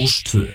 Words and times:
Rástvö 0.00 0.46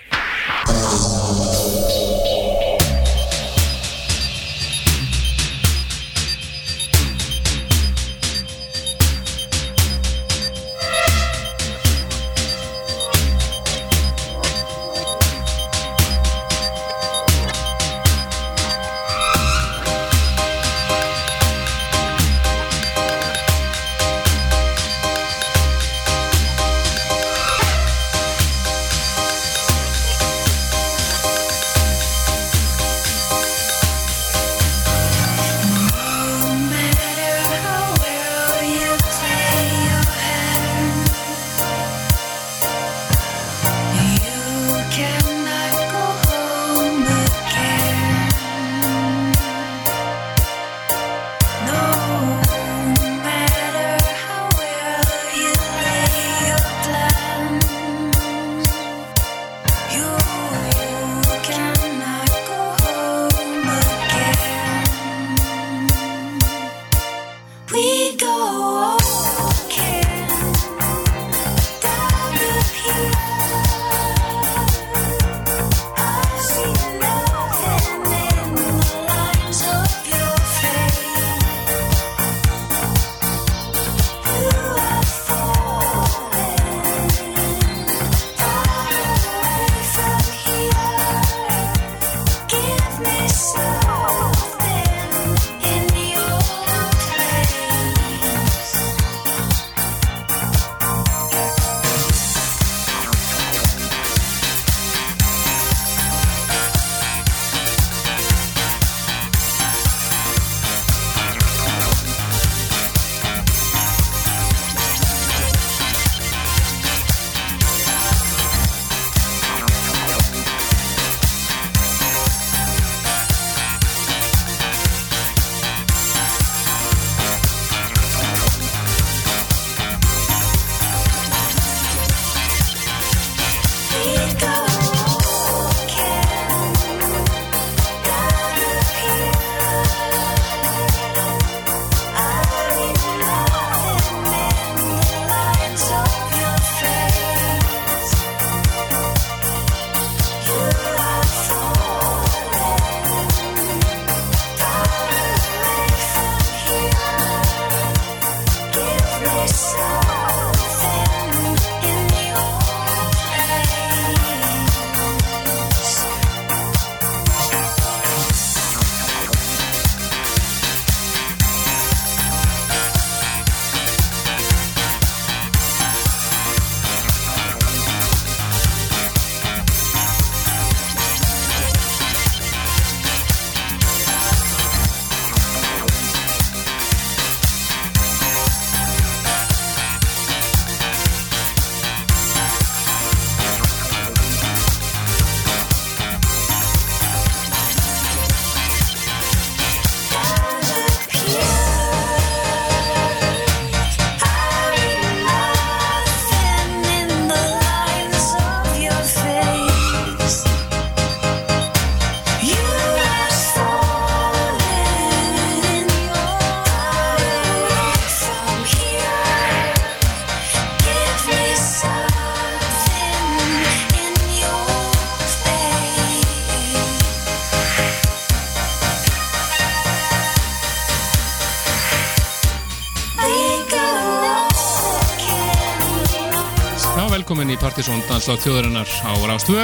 Partisón 238.12 238.36
Danslát 238.36 238.44
þjóðarinnar 238.44 238.90
á 239.08 239.12
Rástvö 239.24 239.62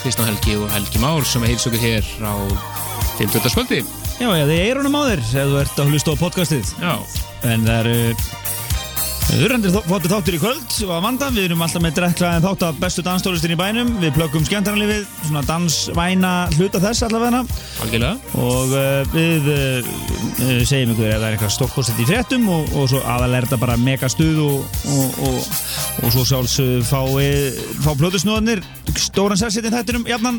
Kristján 0.00 0.30
Helgi 0.30 0.54
og 0.56 0.70
Helgi 0.72 1.00
Már 1.02 1.24
sem 1.28 1.42
heils 1.44 1.66
okkur 1.68 1.82
hér 1.82 2.06
á 2.24 2.32
50. 3.18 3.50
skvöldi 3.52 3.82
Já, 4.16 4.28
já, 4.30 4.44
þið 4.48 4.60
eirunum 4.62 4.96
á 4.96 5.02
þér 5.04 5.20
ef 5.20 5.34
þú 5.34 5.58
ert 5.60 5.80
að 5.82 5.90
hlusta 5.92 6.14
á 6.14 6.16
podcastið. 6.16 6.70
Já, 6.80 6.94
En 7.44 7.66
það 7.66 7.80
eru 7.82 7.96
Þurrandir 9.34 9.72
þáttur 9.74 10.12
þáttur 10.12 10.36
í 10.36 10.38
kvöld 10.38 10.74
og 10.84 10.90
að 10.94 11.00
vanda, 11.02 11.28
við 11.34 11.48
erum 11.48 11.62
alltaf 11.64 11.82
með 11.82 11.96
drekklaðin 11.96 12.44
þátt 12.44 12.60
af 12.68 12.76
bestu 12.78 13.02
danstólistin 13.02 13.50
í 13.50 13.56
bænum. 13.58 13.88
Við 13.98 14.12
plöggum 14.14 14.44
skemmtarnalífið, 14.46 15.08
svona 15.24 15.42
dansvæna 15.48 16.30
hluta 16.54 16.78
þess 16.84 17.02
allavega. 17.08 17.40
Algjörlega. 17.82 18.38
Og 18.38 18.74
uh, 18.78 19.00
við 19.10 19.48
uh, 19.50 19.88
segjum 20.70 20.94
ykkur 20.94 21.08
ef 21.08 21.18
það 21.18 21.26
er 21.26 21.34
eitthvað 21.34 21.54
stórkostið 21.56 22.04
í 22.04 22.08
fréttum 22.12 22.46
og, 22.54 22.70
og 22.78 22.86
svo 22.92 23.02
aðalega 23.02 23.40
er 23.40 23.48
þetta 23.48 23.60
bara 23.64 23.78
mega 23.82 24.10
stuð 24.14 24.38
og, 24.44 24.78
og, 24.94 25.18
og, 25.26 25.52
og 26.04 26.14
svo 26.14 26.26
sjálfs 26.30 26.56
fá, 26.86 27.00
fá 27.82 27.90
plötusnóðanir 27.90 28.62
stóran 28.94 29.40
sessetinn 29.40 29.74
þættinum 29.74 30.06
jafnan. 30.14 30.38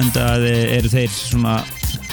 En 0.00 0.08
það 0.16 0.48
eru 0.54 0.94
þeir 0.96 1.12
svona 1.12 1.58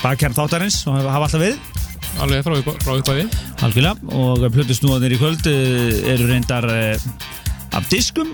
bakkjarn 0.01 0.35
þáttarins 0.35 0.83
og 0.83 0.99
hafa 0.99 1.29
alltaf 1.29 1.47
við 1.47 1.72
Alveg 2.21 2.43
frá, 2.45 2.55
frá 2.83 2.93
uppæði 2.99 3.25
Algjörlega 3.65 4.17
og 4.19 4.43
plötusnúðanir 4.53 5.15
í 5.15 5.19
kvöld 5.21 5.47
uh, 5.49 6.11
eru 6.13 6.27
reyndar 6.29 6.67
uh, 6.69 7.07
af 7.73 7.87
diskum. 7.89 8.29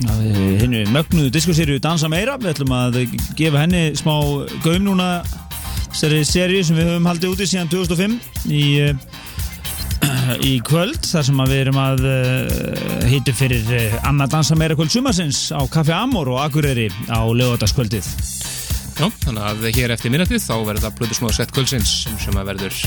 Hennu 0.00 0.86
mögnuðu 0.94 1.28
diskuserju 1.34 1.80
Dansa 1.84 2.08
meira. 2.08 2.38
Við 2.40 2.54
ætlum 2.54 2.72
að 2.72 3.02
gefa 3.36 3.64
henni 3.66 3.90
smá 3.98 4.14
gaum 4.64 4.86
núna 4.86 5.10
þessari 5.90 6.22
serju 6.24 6.62
sem 6.64 6.78
við 6.78 6.88
höfum 6.88 7.10
haldið 7.10 7.34
úti 7.34 7.50
síðan 7.50 7.72
2005 7.72 8.16
í 8.56 8.64
í 10.40 10.54
kvöld 10.64 11.04
þar 11.04 11.26
sem 11.26 11.42
við 11.44 11.58
erum 11.66 11.80
að 11.82 12.04
hýtu 13.10 13.34
fyrir 13.36 13.98
annað 14.06 14.36
dansa 14.38 14.56
meira 14.56 14.78
kvöld 14.78 14.94
sumarsins 14.94 15.50
á 15.52 15.60
Kaffi 15.68 15.92
Amor 15.92 16.32
og 16.32 16.40
Akureyri 16.46 16.88
á 17.12 17.20
lögadagskvöldið. 17.28 18.08
Já, 19.00 19.06
þannig 19.24 19.44
að 19.48 19.62
hér 19.78 19.92
eftir 19.94 20.12
minnatið 20.12 20.42
þá 20.44 20.56
verður 20.60 20.82
það 20.84 20.96
blöðusnóða 20.98 21.36
sett 21.38 21.52
kvöldsins 21.56 21.92
sem, 22.02 22.16
sem 22.20 22.34
að 22.36 22.50
verður 22.50 22.80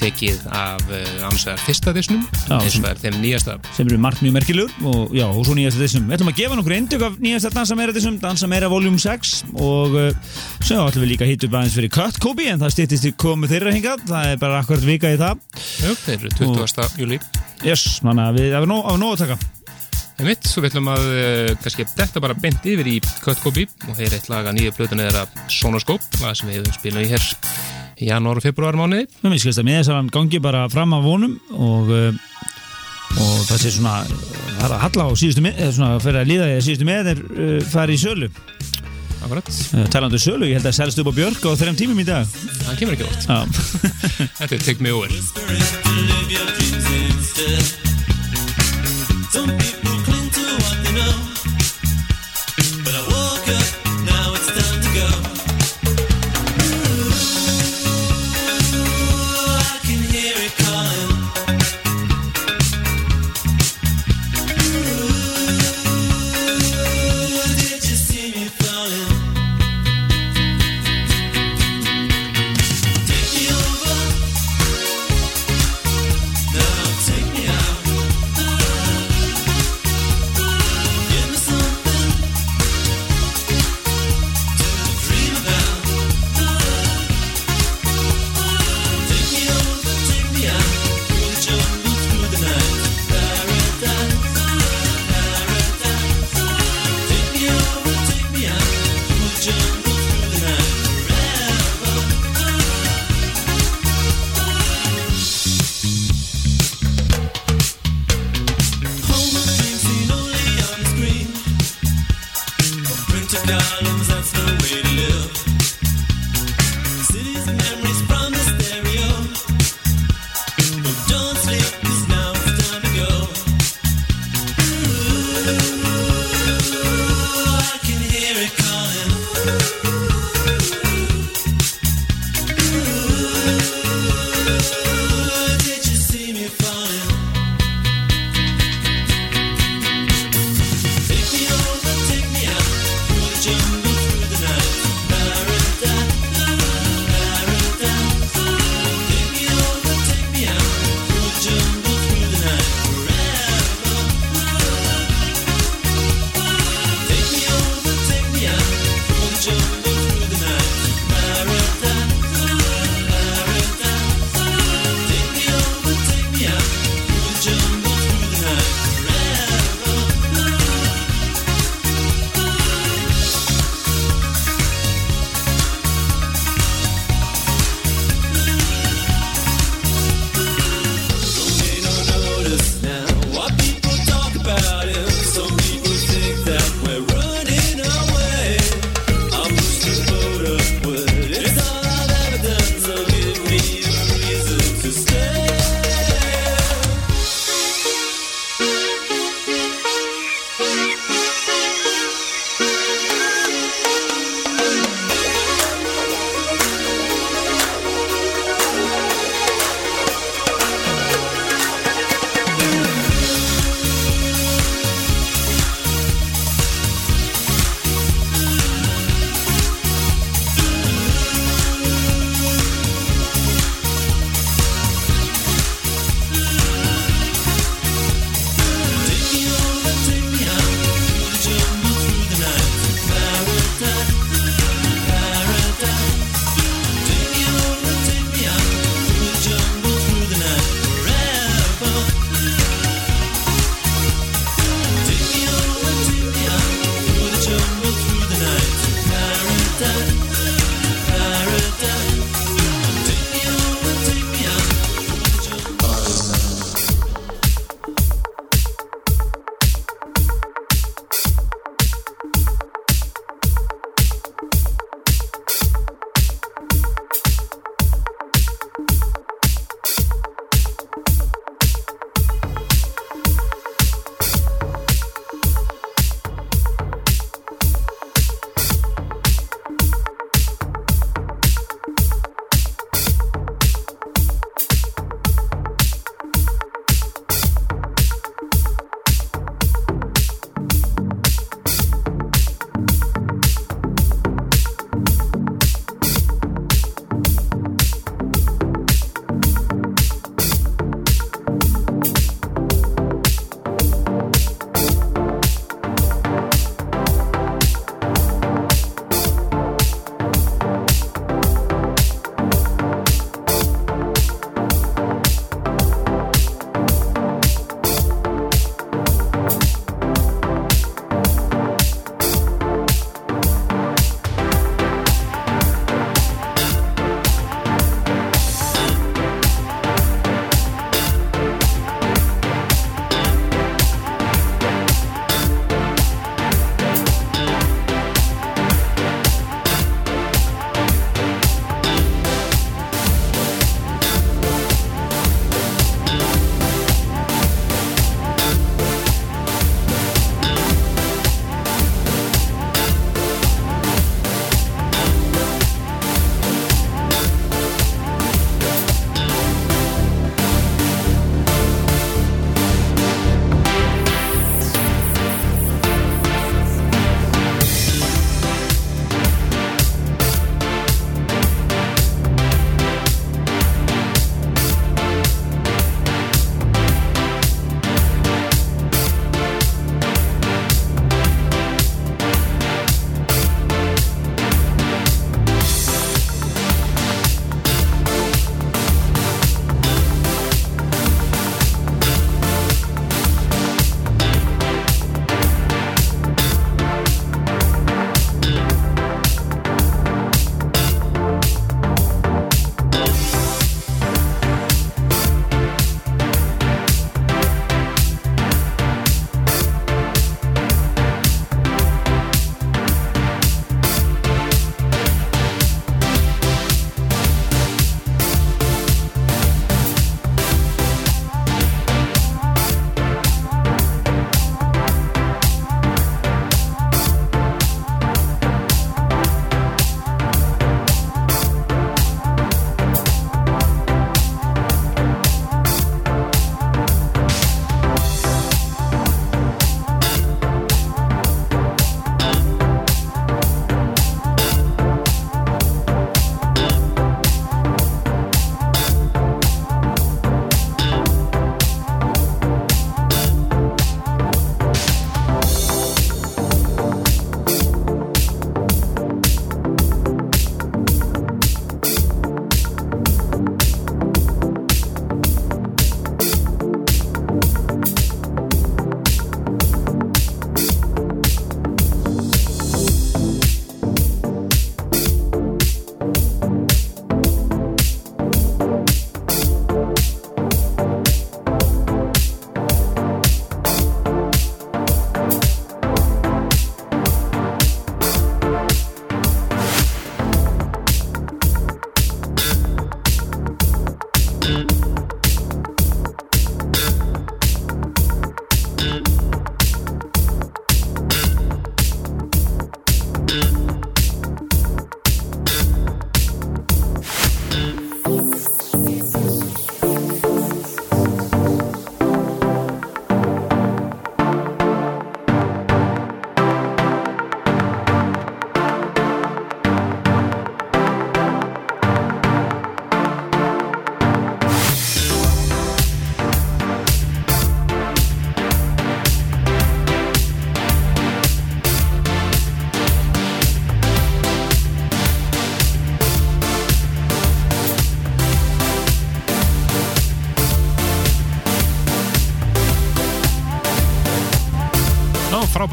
tekið 0.00 0.42
af 0.52 0.82
uh, 0.92 1.28
ansvegar 1.30 1.60
fyrsta 1.64 1.92
disnum 1.96 2.26
eins 2.56 2.76
og 2.76 2.88
er 2.90 2.98
þeim 3.00 3.16
nýjasta 3.22 3.54
sem 3.72 3.88
eru 3.88 3.96
margt 4.00 4.20
mjög 4.24 4.34
merkilegur 4.36 4.88
og 4.90 5.14
já, 5.16 5.24
og 5.28 5.40
svo 5.46 5.56
nýjasta 5.56 5.80
þessum. 5.80 6.04
Við 6.10 6.16
ætlum 6.18 6.32
að 6.32 6.42
gefa 6.42 6.58
nokkur 6.58 6.74
eindök 6.76 7.04
af 7.08 7.16
nýjasta 7.24 7.52
Dansa 7.54 7.76
meira 7.80 7.94
þessum, 7.96 8.18
Dansa 8.20 8.50
meira 8.52 8.68
voljum 8.72 8.98
6 9.00 9.32
og 9.54 9.96
uh, 9.96 10.34
svo 10.58 10.82
ætlum 10.82 11.06
við 11.06 11.12
líka 11.14 11.24
að 11.24 11.32
hýta 11.32 11.48
upp 11.48 11.56
aðeins 11.60 11.78
fyrir 11.78 11.94
Cut 11.96 12.20
Kobe 12.20 12.48
en 12.52 12.60
það 12.60 12.74
stýttist 12.76 13.08
í 13.08 13.14
komu 13.24 13.48
þeirra 13.48 13.72
hingað, 13.76 14.04
það 14.10 14.34
er 14.34 14.42
bara 14.44 14.60
akkurat 14.60 14.84
vika 14.84 15.14
í 15.14 15.20
það. 15.20 15.40
Já, 15.56 15.94
þeir 16.04 16.18
eru 16.18 16.34
20. 16.60 17.00
júli 17.00 17.20
Yes, 17.64 17.86
þannig 18.04 18.28
að 18.28 18.42
við, 18.42 18.52
er 18.60 18.68
nóg 18.68 18.92
að 18.92 19.24
taka. 19.24 19.40
Einmitt, 20.20 20.44
svo 20.44 20.60
við 20.60 20.74
ætlum 20.74 20.88
að 20.92 21.06
uh, 21.08 21.50
kannski 21.64 21.86
þetta 21.88 22.20
bara 22.20 22.34
bent 22.36 22.66
yfir 22.68 22.88
í 22.90 22.98
Copy 23.24 23.64
og 23.88 23.94
þeir 23.96 24.18
eitt 24.18 24.26
laga 24.28 24.52
nýju 24.52 24.74
plötuna 24.76 25.06
þeirra 25.06 25.22
Sonoscope, 25.48 26.04
það 26.18 26.34
sem 26.36 26.50
við 26.50 26.58
hefum 26.58 26.74
spilað 26.76 27.06
í 27.06 27.08
hér 27.14 27.24
í 28.00 28.08
janúar 28.10 28.40
og 28.40 28.44
februar 28.44 28.76
mánuði 28.76 29.06
Mér 29.24 29.40
skilst 29.40 29.62
að 29.62 29.68
með 29.70 29.78
þess 29.78 29.92
að 29.94 29.96
hann 29.96 30.10
gangi 30.12 30.42
bara 30.44 30.66
fram 30.72 30.92
af 30.92 31.06
vonum 31.08 31.38
og, 31.56 31.88
uh, 31.88 32.12
og 33.16 33.38
það 33.48 33.62
sé 33.62 33.72
svona 33.78 33.94
það 34.04 34.66
er 34.66 34.74
að 34.76 34.84
halla 34.84 35.08
á 35.08 35.10
síðustu 35.22 35.46
með 35.46 35.62
eða 35.64 35.76
svona 35.78 36.04
fyrir 36.04 36.20
að 36.20 36.30
líða 36.34 36.50
í 36.50 36.56
að 36.58 36.64
síðustu 36.68 36.90
með 36.90 37.10
er 37.14 37.24
uh, 37.30 37.56
farið 37.72 37.96
í 37.96 38.02
sölu. 38.04 38.28
Akkurat, 39.20 39.48
uh, 39.48 39.86
talandu 39.92 40.20
sölu, 40.20 40.50
ég 40.50 40.60
held 40.60 40.68
að 40.68 40.78
selst 40.82 41.00
upp 41.00 41.08
á 41.08 41.16
Björk 41.16 41.48
á 41.48 41.50
þreim 41.64 41.80
tímum 41.80 42.04
í 42.04 42.08
dag. 42.08 42.28
Það 42.66 42.80
kemur 42.82 42.98
ekki 42.98 43.08
ótt 43.08 43.24
Já, 43.24 43.38
Þetta 44.42 44.52
er 44.52 44.68
Take 44.68 44.84
Me 44.84 44.92
Over. 44.92 45.08
Some 49.30 49.46
people 49.58 50.09
enough. 50.90 51.39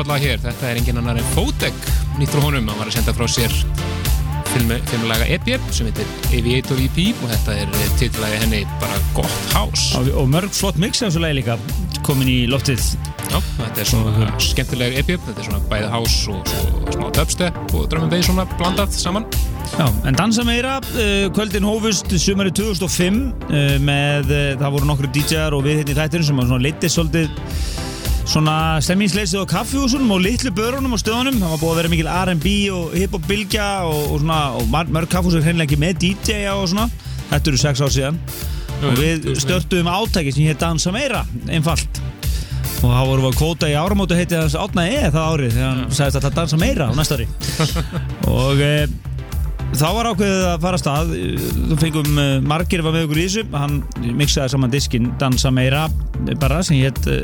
Lag 0.08 0.24
hér, 0.24 0.40
þetta 0.40 0.70
er 0.70 0.80
engin 0.80 1.00
annar 1.02 1.20
en 1.20 1.32
Fótek, 1.34 1.76
nýtt 2.20 2.32
frá 2.32 2.46
honum, 2.46 2.68
hann 2.72 2.80
var 2.80 2.88
að 2.88 3.00
senda 3.00 3.16
frá 3.16 3.28
sér 3.32 3.54
filmulaga 4.58 5.28
EP 5.30 5.50
sem 5.76 5.90
heitir 5.90 6.08
Aviator 6.34 6.80
EP 6.82 7.20
og 7.22 7.30
þetta 7.34 7.58
er 7.62 7.92
titlaði 8.00 8.40
henni 8.42 8.62
bara 8.82 8.98
gott 9.18 9.52
hás. 9.54 9.90
Og, 10.00 10.08
og 10.18 10.32
mörg 10.32 10.54
flott 10.56 10.80
mix 10.82 11.04
af 11.04 11.12
þessu 11.12 11.22
lagi 11.22 11.42
líka 11.42 11.58
komin 12.08 12.32
í 12.32 12.40
loftið 12.50 12.96
Já, 13.28 13.42
þetta 13.58 13.82
er 13.84 13.90
svona 13.90 14.28
skemmtileg 14.40 14.96
EP, 15.02 15.10
þetta 15.12 15.42
er 15.44 15.48
svona 15.50 15.60
bæði 15.68 15.90
hás 15.92 16.16
og 16.32 16.52
smá 16.94 17.10
dubstep 17.18 17.58
og 17.76 17.96
bass 18.08 18.30
svona 18.30 18.46
blandað 18.54 18.96
saman. 18.96 19.28
Já, 19.74 19.84
en 20.08 20.16
dansa 20.16 20.46
meira, 20.48 20.78
uh, 20.96 21.28
kvöldin 21.36 21.68
hófust 21.68 22.16
sumari 22.24 22.54
2005 22.56 23.20
uh, 23.52 23.76
með, 23.84 24.32
uh, 24.32 24.54
það 24.62 24.78
voru 24.78 24.90
nokkru 24.94 25.12
DJ-ar 25.12 25.58
og 25.58 25.68
við 25.68 25.82
hérna 25.82 25.92
í 25.92 26.00
þættirinn 26.00 26.30
sem 26.30 26.40
var 26.40 26.48
svona 26.48 26.68
litið 26.70 26.96
svolítið 26.96 27.87
svona 28.27 28.55
stemmingsleysið 28.84 29.46
á 29.48 29.51
kaffihúsunum 29.53 30.12
og 30.12 30.22
litlu 30.25 30.51
börunum 30.55 30.96
og 30.96 31.01
stöðunum. 31.01 31.39
Það 31.39 31.53
var 31.53 31.62
búið 31.62 31.72
að 31.72 31.79
vera 31.79 31.91
mikil 31.93 32.10
R&B 32.12 32.55
og 32.75 32.98
hip-hop 32.98 33.27
bylgja 33.29 33.67
og, 33.88 34.01
og 34.12 34.22
svona, 34.24 34.41
og 34.60 34.91
mörg 34.91 35.12
kaffihús 35.12 35.39
er 35.39 35.48
hreinlega 35.48 35.69
ekki 35.69 35.79
með 35.81 36.01
DJ-a 36.03 36.57
og 36.60 36.67
svona. 36.74 36.89
Þetta 37.31 37.51
eru 37.51 37.62
sex 37.62 37.84
ár 37.84 37.93
síðan. 37.96 38.19
Jú, 38.77 38.91
og 38.91 39.00
við 39.00 39.31
jú, 39.31 39.39
störtuðum 39.41 39.89
átæki 39.89 40.36
sem 40.36 40.48
hér 40.50 40.60
dansa 40.60 40.93
meira, 40.96 41.24
einfalt. 41.48 42.01
Og 42.77 42.91
þá 42.91 43.01
vorum 43.10 43.24
við 43.25 43.31
að 43.31 43.38
kvóta 43.39 43.69
í 43.72 43.75
áramótu 43.79 44.17
heiti 44.17 44.38
þess 44.38 44.57
átna 44.60 44.84
E 44.86 45.00
það 45.07 45.24
árið 45.31 45.55
þegar 45.55 45.72
hann 45.72 45.96
sagðist 45.98 46.19
að 46.19 46.25
það 46.27 46.36
dansa 46.38 46.60
meira 46.62 46.89
á 46.91 46.93
næsta 46.93 47.17
ári. 47.17 47.25
Og 48.38 48.62
e, 48.62 48.74
þá 49.74 49.88
var 49.96 50.10
ákveðið 50.12 50.43
að 50.51 50.60
fara 50.67 50.77
að 50.77 50.84
stað. 50.84 51.15
Þú 51.72 51.79
fengum 51.81 52.22
e, 52.22 52.27
margir 52.53 52.86
var 52.86 52.93
með 52.93 53.07
okkur 53.07 53.24
í 53.24 53.25
þessu. 53.25 53.48
Hann 53.55 53.79
mixaði 54.19 54.53
saman 54.53 54.75
diskin 54.75 55.10
dansa 55.17 55.50
meira 55.53 55.88
bara 56.38 56.62
sem 56.67 56.77
hétt 56.84 57.01
e, 57.10 57.24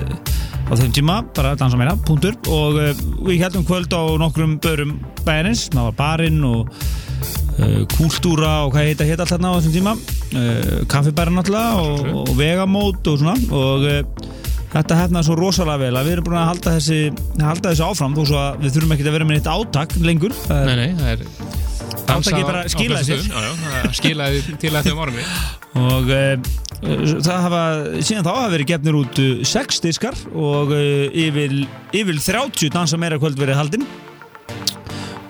á 0.67 0.73
þeim 0.79 0.93
tíma, 0.95 1.17
bara 1.35 1.55
dansa 1.59 1.79
meira, 1.79 1.95
punktur. 2.07 2.37
Og 2.51 2.79
e, 2.81 2.91
við 3.27 3.43
heldum 3.43 3.65
kvöld 3.67 3.93
á 3.93 4.03
nokkrum 4.21 4.57
börum 4.63 4.97
bæjarins, 5.23 5.67
það 5.73 5.89
var 5.89 5.97
barinn 5.99 6.39
og 6.47 6.71
uh, 6.73 7.81
kúltúra 7.95 8.53
og 8.65 8.73
hvað 8.75 8.89
heita 8.89 9.07
hétt 9.07 9.23
allt 9.23 9.33
þarna 9.35 9.53
á 9.53 9.57
þessum 9.57 9.75
tíma. 9.77 9.97
Uh, 10.33 10.79
kaffibæra 10.91 11.33
náttúrulega 11.33 11.83
og, 11.83 12.07
og 12.23 12.33
vegamót 12.39 13.11
og 13.11 13.19
svona. 13.21 13.35
Og 13.53 13.87
uh, 13.89 14.31
þetta 14.73 14.99
hefnaði 15.03 15.29
svo 15.29 15.37
rosalega 15.39 15.85
vel 15.85 15.93
að 15.99 16.09
við 16.09 16.17
erum 16.17 16.29
búin 16.29 16.39
að 16.41 16.49
halda 16.53 16.77
þessi, 16.79 16.99
halda 17.43 17.73
þessu 17.73 17.89
áfram 17.89 18.17
þó 18.17 18.23
svo 18.25 18.41
að 18.41 18.63
við 18.63 18.77
þurfum 18.77 18.95
ekki 18.95 19.07
að 19.07 19.17
vera 19.19 19.29
með 19.29 19.39
neitt 19.39 19.53
átak 19.53 19.97
lengur. 20.01 20.37
Nei, 20.49 20.75
nei, 20.79 20.89
það 20.99 21.13
er 21.15 21.71
Átakið 22.13 22.45
bara 22.47 22.63
skilaði 22.71 23.17
sér. 23.17 23.89
skilaði 23.97 24.55
til 24.61 24.71
að 24.73 24.89
þeim 24.89 25.01
ormi. 25.05 25.25
og 25.81 26.11
uh, 26.13 26.33
það 27.23 27.43
hafa 27.47 27.63
síðan 27.99 28.25
þá 28.27 28.31
hafa 28.31 28.53
verið 28.53 28.71
gefnir 28.73 28.97
út 28.99 29.21
uh, 29.23 29.43
sex 29.47 29.81
diskar 29.83 30.17
og 30.31 30.73
uh, 30.75 31.05
yfir, 31.09 31.63
yfir 31.95 32.21
30 32.21 32.73
dansa 32.73 32.99
meira 33.01 33.19
kvöld 33.21 33.39
verið 33.39 33.61
haldin. 33.61 33.87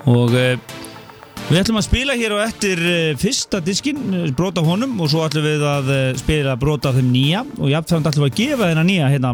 Og 0.09 0.33
við 0.33 1.59
ætlum 1.61 1.77
að 1.79 1.85
spila 1.85 2.15
hér 2.19 2.33
á 2.35 2.43
eftir 2.43 2.81
fyrsta 3.21 3.61
diskin, 3.63 4.01
brota 4.35 4.59
honum 4.65 4.97
og 4.99 5.07
svo 5.13 5.21
ætlum 5.23 5.45
við 5.47 5.63
að 5.63 5.91
spila 6.19 6.57
brota 6.59 6.91
þeim 6.91 7.13
nýja. 7.13 7.45
Og 7.61 7.71
jafnframt 7.71 8.09
ætlum 8.11 8.27
við 8.27 8.33
að 8.33 8.41
gefa 8.41 8.67
þennan 8.67 8.89
nýja 8.91 9.13
hérna 9.13 9.31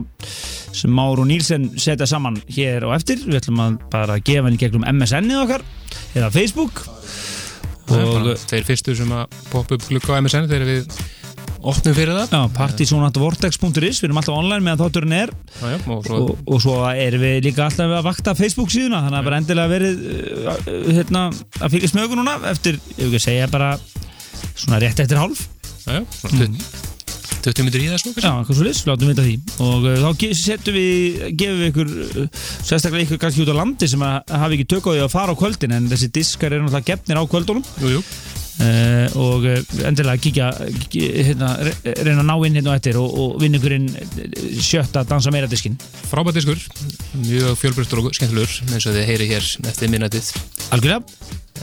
sem 0.75 0.93
Már 0.93 1.19
og 1.19 1.27
Nílsen 1.27 1.71
setja 1.81 2.05
saman 2.05 2.37
hér 2.53 2.85
á 2.85 2.93
eftir. 2.93 3.21
Við 3.25 3.41
ætlum 3.41 3.63
að 3.63 3.81
bara 3.89 4.19
gefa 4.21 4.45
henni 4.45 4.61
gegnum 4.61 4.85
MSN-ið 4.85 5.43
okkar 5.43 5.65
eða 6.13 6.31
Facebook 6.33 6.85
og 7.95 8.29
þeir 8.49 8.67
fyrstu 8.67 8.95
sem 8.97 9.15
að 9.15 9.39
poppa 9.49 9.77
upp 9.77 9.87
glukka 9.89 10.17
á 10.17 10.19
MSN 10.21 10.49
þegar 10.51 10.69
við 10.69 10.99
opnum 11.59 11.95
fyrir 11.95 12.15
það. 12.15 12.33
Já, 12.33 12.51
partysonatvortex.is, 12.55 13.99
við 13.99 14.07
erum 14.07 14.19
alltaf 14.21 14.37
online 14.37 14.65
meðan 14.65 14.81
þátturinn 14.83 15.15
er. 15.17 15.33
Já, 15.59 15.65
já, 15.73 15.79
og 15.95 16.05
svo 16.07 16.19
og, 16.19 16.43
og 16.45 16.61
svo 16.63 16.75
erum 16.91 17.25
við 17.25 17.39
líka 17.49 17.65
alltaf 17.67 17.95
að 17.99 18.05
vakta 18.07 18.35
Facebook 18.37 18.71
síðuna, 18.73 19.01
þannig 19.05 19.19
að 19.19 19.29
bara 19.29 19.41
endilega 19.43 19.73
verið 19.73 20.05
uh, 20.05 20.61
hérna, 20.87 21.25
að 21.59 21.79
okkur 22.05 22.21
núna 22.21 22.37
eftir, 22.53 22.79
ef 22.95 23.03
ekki 23.09 23.19
að 23.19 23.25
segja 23.27 23.49
bara 23.51 23.73
svona 24.53 24.79
rétt 24.83 25.03
eftir 25.03 25.19
hálf. 25.19 25.47
Já, 25.83 25.99
já, 25.99 26.03
svona 26.21 26.53
20 27.45 27.65
myndir 27.65 27.83
í 27.85 27.89
svo, 27.99 28.11
Já, 28.15 28.31
eitthvað 28.33 28.57
svo 28.57 28.65
liss, 28.67 28.81
látum 28.87 29.11
vita 29.11 29.25
því. 29.25 29.35
Og 29.65 29.87
uh, 29.87 30.01
þá 30.03 30.25
setjum 30.39 30.75
við, 30.75 31.21
gefum 31.39 31.61
við 31.61 31.69
ykkur 31.71 31.93
uh, 31.93 32.41
sérstaklega 32.67 33.05
ykkur 33.07 33.21
kannski 33.23 33.45
út 33.45 33.53
á 33.55 33.59
landi 33.61 33.89
sem 33.91 34.03
að 34.05 34.35
hafi 34.43 34.59
ekki 34.59 34.67
tök 34.75 34.89
á 34.89 34.91
því 34.91 35.05
að 35.05 35.13
fara 35.15 35.35
á 35.35 35.39
kvöldin 35.39 35.77
en 35.77 35.87
þessi 35.91 36.11
diskar 36.19 36.55
eru 36.55 36.65
náttúrulega 36.67 36.91
gefnir 36.91 37.21
á 37.21 37.23
kvöldunum. 37.31 37.65
Jú, 37.79 37.93
jú, 37.95 38.03
uh, 38.59 39.17
og 39.23 39.47
endilega 39.87 40.23
kíkja 40.25 40.49
hérna, 40.91 41.53
re- 41.63 41.95
reyna 42.03 42.23
að 42.23 42.29
ná 42.29 42.35
inn 42.49 42.59
hérna 42.59 42.75
á 42.75 42.77
eftir 42.79 42.99
og, 42.99 43.09
og 43.23 43.35
vinna 43.43 43.59
ykkur 43.61 43.77
inn 43.79 43.89
uh, 43.95 44.39
sjötta 44.59 45.05
dansa 45.07 45.31
meira 45.33 45.49
diskin 45.51 45.77
frábært 46.11 46.39
diskur, 46.39 46.59
mjög 47.23 47.55
fjölbreyttur 47.61 48.03
og 48.03 48.11
skemmtilegur 48.17 48.73
eins 48.73 48.89
og 48.89 48.97
þið 48.97 49.07
heyri 49.13 49.29
hér 49.31 49.51
eftir 49.71 49.91
minnatið. 49.93 50.33
Algjörlega, 50.75 51.03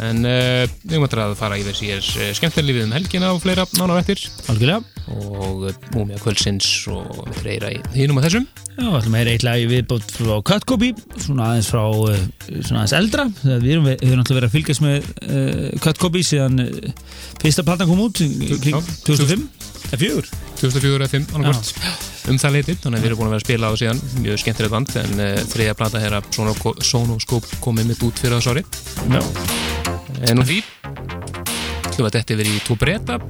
En 0.04 0.26
uh, 0.28 0.66
við 0.84 1.00
möttum 1.00 1.22
að 1.24 1.34
fara 1.38 1.56
yfir 1.60 1.76
sér 1.78 2.02
uh, 2.02 2.28
skemmtilega 2.36 2.84
um 2.84 2.94
helgina 2.96 3.32
og 3.32 3.40
fleira 3.44 3.64
eftir. 3.64 4.22
Algjörlega. 4.52 4.82
Og 5.16 5.66
uh, 5.70 5.80
múmia 5.94 6.20
kvöldsins 6.20 6.68
og 6.92 7.28
fleira 7.40 7.72
í 7.72 7.80
hínum 7.94 8.20
og 8.20 8.26
þessum. 8.26 8.46
Já, 8.76 8.84
við 8.84 8.98
ætlum 8.98 9.14
að 9.16 9.22
heyra 9.22 9.34
eitt 9.36 9.46
lag 9.46 9.62
í 9.62 9.68
viðbót 9.70 10.10
frá 10.12 10.34
Cut 10.50 10.66
Copy, 10.68 10.90
svona 11.16 11.50
aðeins 11.52 11.70
frá 11.72 11.82
uh, 11.86 12.24
svona 12.60 12.82
aðeins 12.82 12.96
eldra, 12.98 13.28
við 13.46 13.70
erum 13.72 13.88
við 13.88 14.04
höfum 14.04 14.20
náttúrulega 14.20 14.40
verið 14.40 14.50
að 14.50 14.56
fylgjast 14.58 14.84
með 14.84 15.06
uh, 15.24 15.68
Cut 15.86 16.02
Copy 16.02 16.24
síðan 16.26 16.60
fyrsta 17.40 17.64
platan 17.64 17.88
kom 17.88 18.04
út 18.04 18.20
í 18.20 18.28
kring 18.60 18.76
Já, 18.76 18.98
2005 19.08 19.55
eða 19.86 20.00
fjögur? 20.02 20.28
2004 20.60 20.96
eða 20.96 21.10
5 21.12 21.34
annarkvort 21.38 22.30
um 22.30 22.38
það 22.42 22.56
leitið, 22.56 22.78
þannig 22.82 22.98
að 22.98 23.04
við 23.04 23.10
erum 23.10 23.20
búin 23.20 23.28
að 23.28 23.34
vera 23.34 23.40
að 23.40 23.46
spila 23.46 23.70
á 23.70 23.74
síðan 23.78 24.00
mjög 24.24 24.40
skemmtilegt 24.42 24.74
band, 24.74 24.94
en 25.02 25.22
uh, 25.22 25.34
þriðja 25.52 25.76
plata 25.78 26.02
hér 26.02 26.16
að 26.18 26.24
Sonoscope 26.86 27.60
komið 27.62 27.92
mitt 27.92 28.02
út 28.06 28.22
fyrir 28.22 28.36
það 28.36 28.46
sári 28.48 28.64
Já, 29.12 29.20
en 30.30 30.42
úr 30.42 30.48
því? 30.48 30.58
Hljóða 31.96 32.12
þetta 32.18 32.36
yfir 32.36 32.50
í 32.50 32.58
tvo 32.66 32.78
breyta 32.80 33.20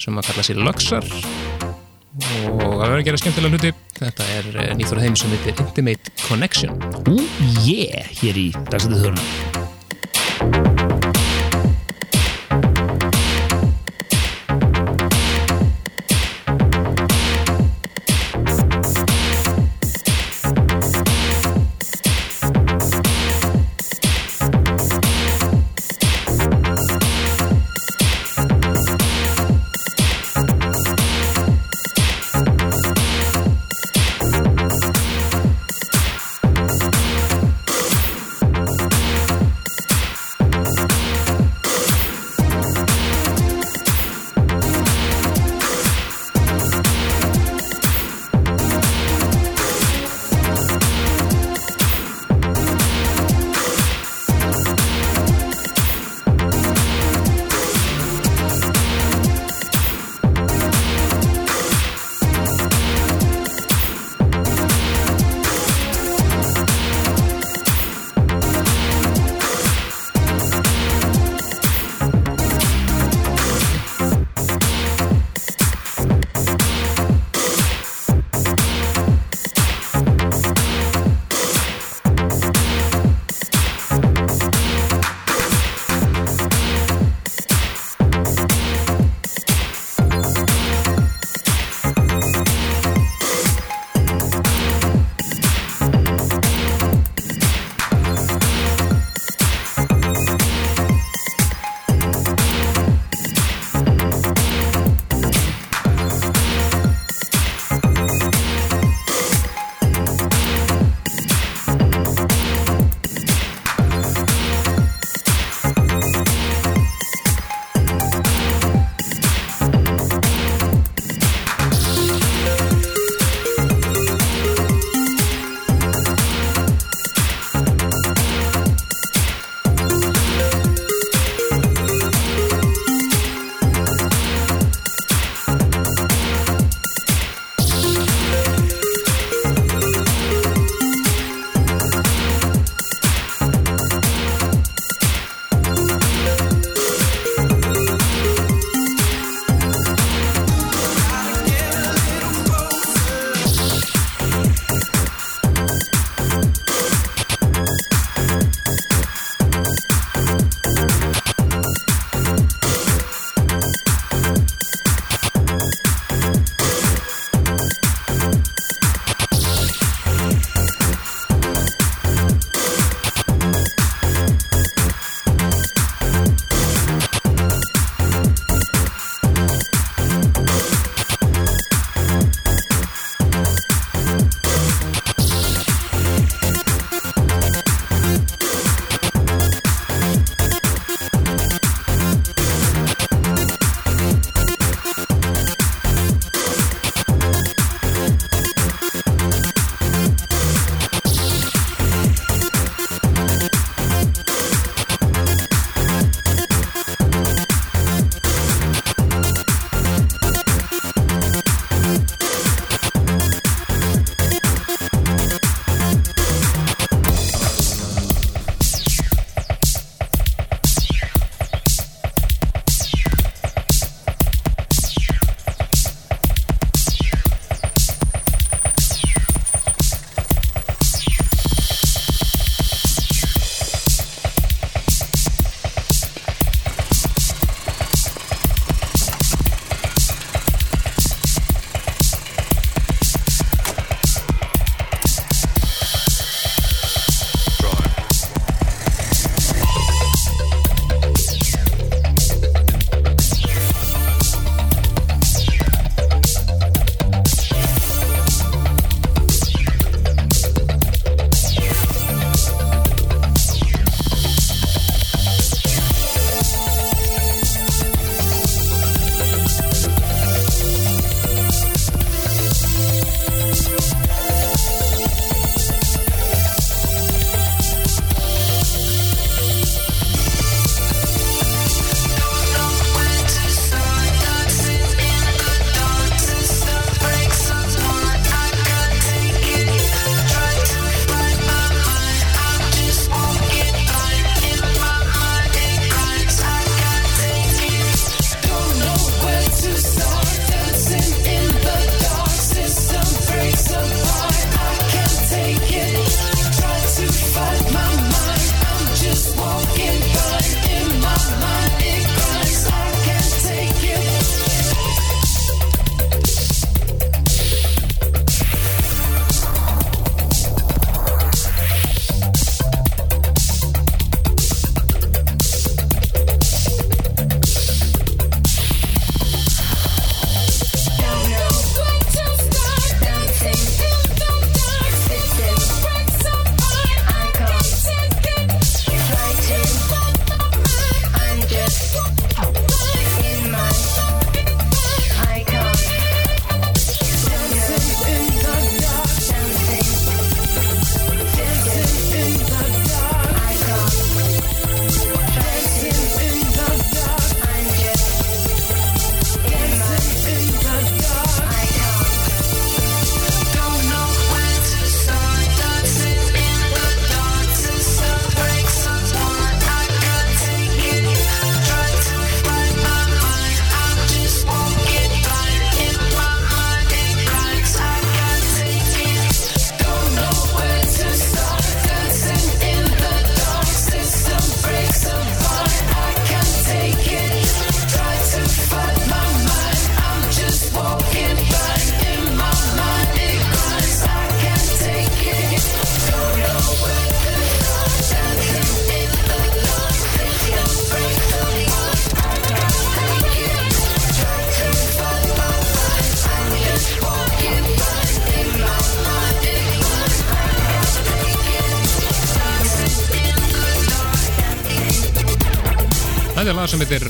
sem 0.00 0.16
að 0.16 0.30
kalla 0.30 0.46
sér 0.46 0.62
Luxar. 0.62 1.08
Og 2.46 2.62
að 2.62 2.86
vera 2.86 3.00
að 3.00 3.04
gera 3.10 3.20
skemmtilega 3.20 3.58
hluti 3.58 3.72
þetta 3.98 4.30
er 4.38 4.48
uh, 4.54 4.70
nýþóra 4.78 5.04
þeim 5.04 5.18
sem 5.20 5.34
heitir 5.34 5.60
Intimate 5.66 6.16
Connection. 6.22 6.80
Ú, 7.10 7.18
yeah, 7.66 8.08
hér 8.22 8.40
í 8.46 8.48
dagsætið 8.70 9.04
þöruna 9.04 10.75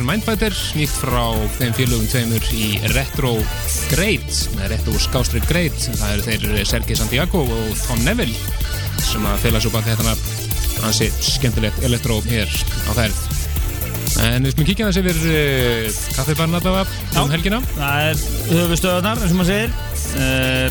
Mindfighter, 0.07 0.55
nýtt 0.79 0.93
frá 1.01 1.23
þeim 1.57 1.73
félögum 1.75 2.05
tveimur 2.07 2.45
í 2.55 2.67
Retro 2.93 3.33
Great, 3.91 4.29
með 4.55 4.69
Retro 4.77 4.93
Skástrík 5.03 5.47
Great. 5.51 5.75
Það 5.99 6.13
eru 6.13 6.27
þeir 6.53 6.69
Sergei 6.69 6.99
Santiago 6.99 7.41
og 7.43 7.73
Tom 7.81 8.05
Neville 8.07 8.37
sem 9.03 9.25
að 9.27 9.41
fela 9.43 9.63
svo 9.63 9.73
bak 9.75 9.89
þetta 9.89 10.15
hansi 10.85 11.09
skemmtilegt 11.11 11.83
elektró 11.89 12.21
hér 12.29 12.47
á 12.87 12.93
ferð. 13.01 13.19
En 14.23 14.47
við 14.47 14.55
skulum 14.55 14.69
kíkja 14.69 14.91
þess 14.93 15.01
yfir 15.03 15.19
uh, 15.33 15.99
kaffibarn 16.21 16.55
allavega 16.61 17.25
um 17.25 17.35
helgina. 17.35 17.61
Það 17.75 18.11
er 18.13 18.23
höfustöðunar, 18.53 19.25
eins 19.25 19.35
og 19.35 19.41
maður 19.41 19.51
segir 19.53 19.71
uh, 20.23 20.69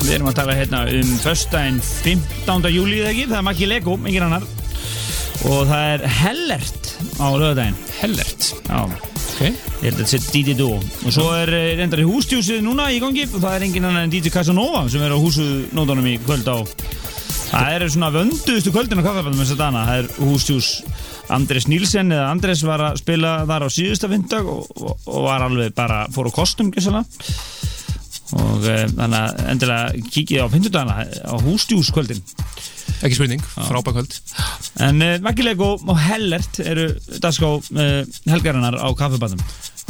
Við 0.00 0.14
erum 0.16 0.32
að 0.32 0.38
tala 0.40 0.58
hérna 0.58 0.82
um 0.90 1.14
föstudaginn 1.22 1.78
15. 1.86 2.68
júli 2.74 2.98
eða 3.04 3.14
ekki, 3.14 3.28
það 3.30 3.38
er 3.38 3.46
Maggi 3.52 3.70
Lego, 3.70 3.94
engin 4.02 4.26
annar 4.26 4.50
og 5.46 5.68
það 5.68 5.92
er 5.92 6.04
Hellert 6.16 6.75
á 7.20 7.26
lögadaginn 7.36 7.76
Hellert. 8.00 8.50
Já, 8.68 8.80
Ok. 9.36 9.40
ég 9.42 9.90
held 9.90 9.98
að 9.98 10.04
þetta 10.04 10.12
sé 10.12 10.20
DJ 10.32 10.54
Duo 10.56 10.78
og 10.80 11.12
svo 11.12 11.26
er 11.36 11.50
eh, 11.52 11.74
reyndar 11.76 12.00
í 12.00 12.06
hústjúsið 12.08 12.62
núna 12.64 12.88
í 12.94 13.00
gangi. 13.02 13.26
Og 13.34 13.42
það 13.42 13.56
er 13.58 13.66
engin 13.66 13.84
annar 13.88 14.06
en 14.06 14.12
DJ 14.12 14.32
Casanova 14.32 14.86
sem 14.88 15.02
er 15.04 15.12
á 15.12 15.18
húsunótanum 15.20 16.08
í 16.08 16.16
kvöld 16.24 16.48
á. 16.48 16.56
Það 17.46 17.74
eru 17.76 17.88
svona 17.92 18.08
vönduðustu 18.14 18.72
kvöldin 18.74 19.02
á 19.02 19.06
kaffabandum 19.06 19.42
þess 19.42 19.54
að 19.54 19.60
dana, 19.60 19.84
það 19.86 20.00
er 20.00 20.08
hústjús 20.26 20.70
Andres 21.30 21.66
Nílsen 21.70 22.10
eða 22.14 22.30
Andres 22.30 22.62
var 22.66 22.82
að 22.88 22.98
spila 23.02 23.36
þar 23.46 23.66
á 23.66 23.68
síðusta 23.70 24.10
vindag 24.10 24.48
og, 24.50 24.66
og, 24.78 24.96
og 25.10 25.26
var 25.26 25.44
alveg 25.46 25.74
bara 25.76 26.04
fór 26.14 26.30
á 26.30 26.32
kostum 26.34 26.72
gæsala 26.74 27.04
og 28.36 28.66
e, 28.66 28.76
þannig 28.90 29.18
að 29.20 29.42
endilega 29.52 30.10
kikið 30.10 30.42
á 30.42 30.46
pindudagana 30.50 31.06
á 31.06 31.34
hústjús 31.46 31.92
kvöldin 31.94 32.22
Ekki 33.04 33.16
spurning, 33.18 33.42
frábækvöld. 33.54 34.18
en 34.86 35.02
e, 35.04 35.10
Magilego 35.24 35.74
og 35.76 35.98
Hellert 36.00 36.60
eru 36.64 36.88
dagská 37.20 37.50
e, 37.76 37.88
helgarinnar 38.30 38.78
á 38.80 38.88
kaffabandum 38.96 39.42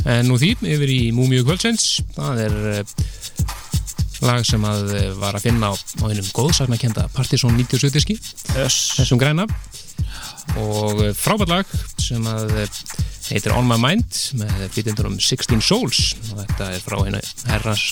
En 0.06 0.28
nú 0.30 0.36
því, 0.38 0.52
yfir 0.76 0.90
í 0.92 1.00
Múmiu 1.14 1.42
kvöldsins, 1.46 1.96
það 2.14 2.42
er 2.44 2.52
uh, 2.70 3.06
lag 4.22 4.44
sem 4.46 4.62
að 4.68 4.92
uh, 4.92 5.06
var 5.18 5.38
að 5.38 5.48
finna 5.48 5.72
á, 5.72 5.74
einum 6.06 6.28
góðsagnakenda 6.36 7.08
Partizón 7.16 7.56
97 7.58 7.90
diski, 7.96 8.18
Öss 8.62 8.94
þessum 9.00 9.18
græna 9.18 9.48
og 10.54 11.02
uh, 11.02 11.11
frábært 11.16 11.52
lag 11.52 11.74
sem 12.00 12.22
að 12.30 12.54
uh, 12.62 12.80
heitir 13.26 13.54
On 13.56 13.66
My 13.66 13.78
Mind 13.80 14.20
með 14.38 14.68
flytjendunum 14.76 15.16
16 15.18 15.64
Souls. 15.66 16.02
Og 16.30 16.40
þetta 16.44 16.70
er 16.76 16.85
frá 16.85 16.96
hennu 17.00 17.22
herrans 17.50 17.85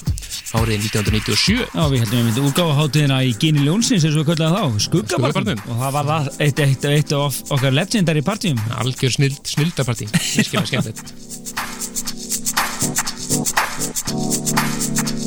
árið 0.54 0.86
1997 0.86 1.56
Já, 1.64 1.82
við 1.90 2.04
heldum 2.04 2.18
við 2.20 2.26
myndum 2.28 2.48
útgáfa 2.50 2.78
hátíðina 2.78 3.18
í 3.26 3.34
Gini 3.42 3.64
Ljónsins 3.66 4.06
eins 4.06 4.14
og 4.14 4.22
við 4.22 4.30
köllaðum 4.32 4.78
þá, 4.78 4.86
skuggabarnum 4.86 5.64
og 5.66 5.82
það 5.82 5.98
var 5.98 6.10
það 6.12 6.30
eitt, 6.46 6.64
eitt, 6.68 6.88
eitt 6.92 7.16
af 7.18 7.42
okkar 7.50 7.74
legendary 7.74 8.22
partíum. 8.26 8.62
Algjör 8.78 9.18
snild, 9.18 9.42
snildapartí. 9.50 10.10
Virkilega 10.14 10.66
skemmtilegt. 10.70 11.34
Something 13.34 15.18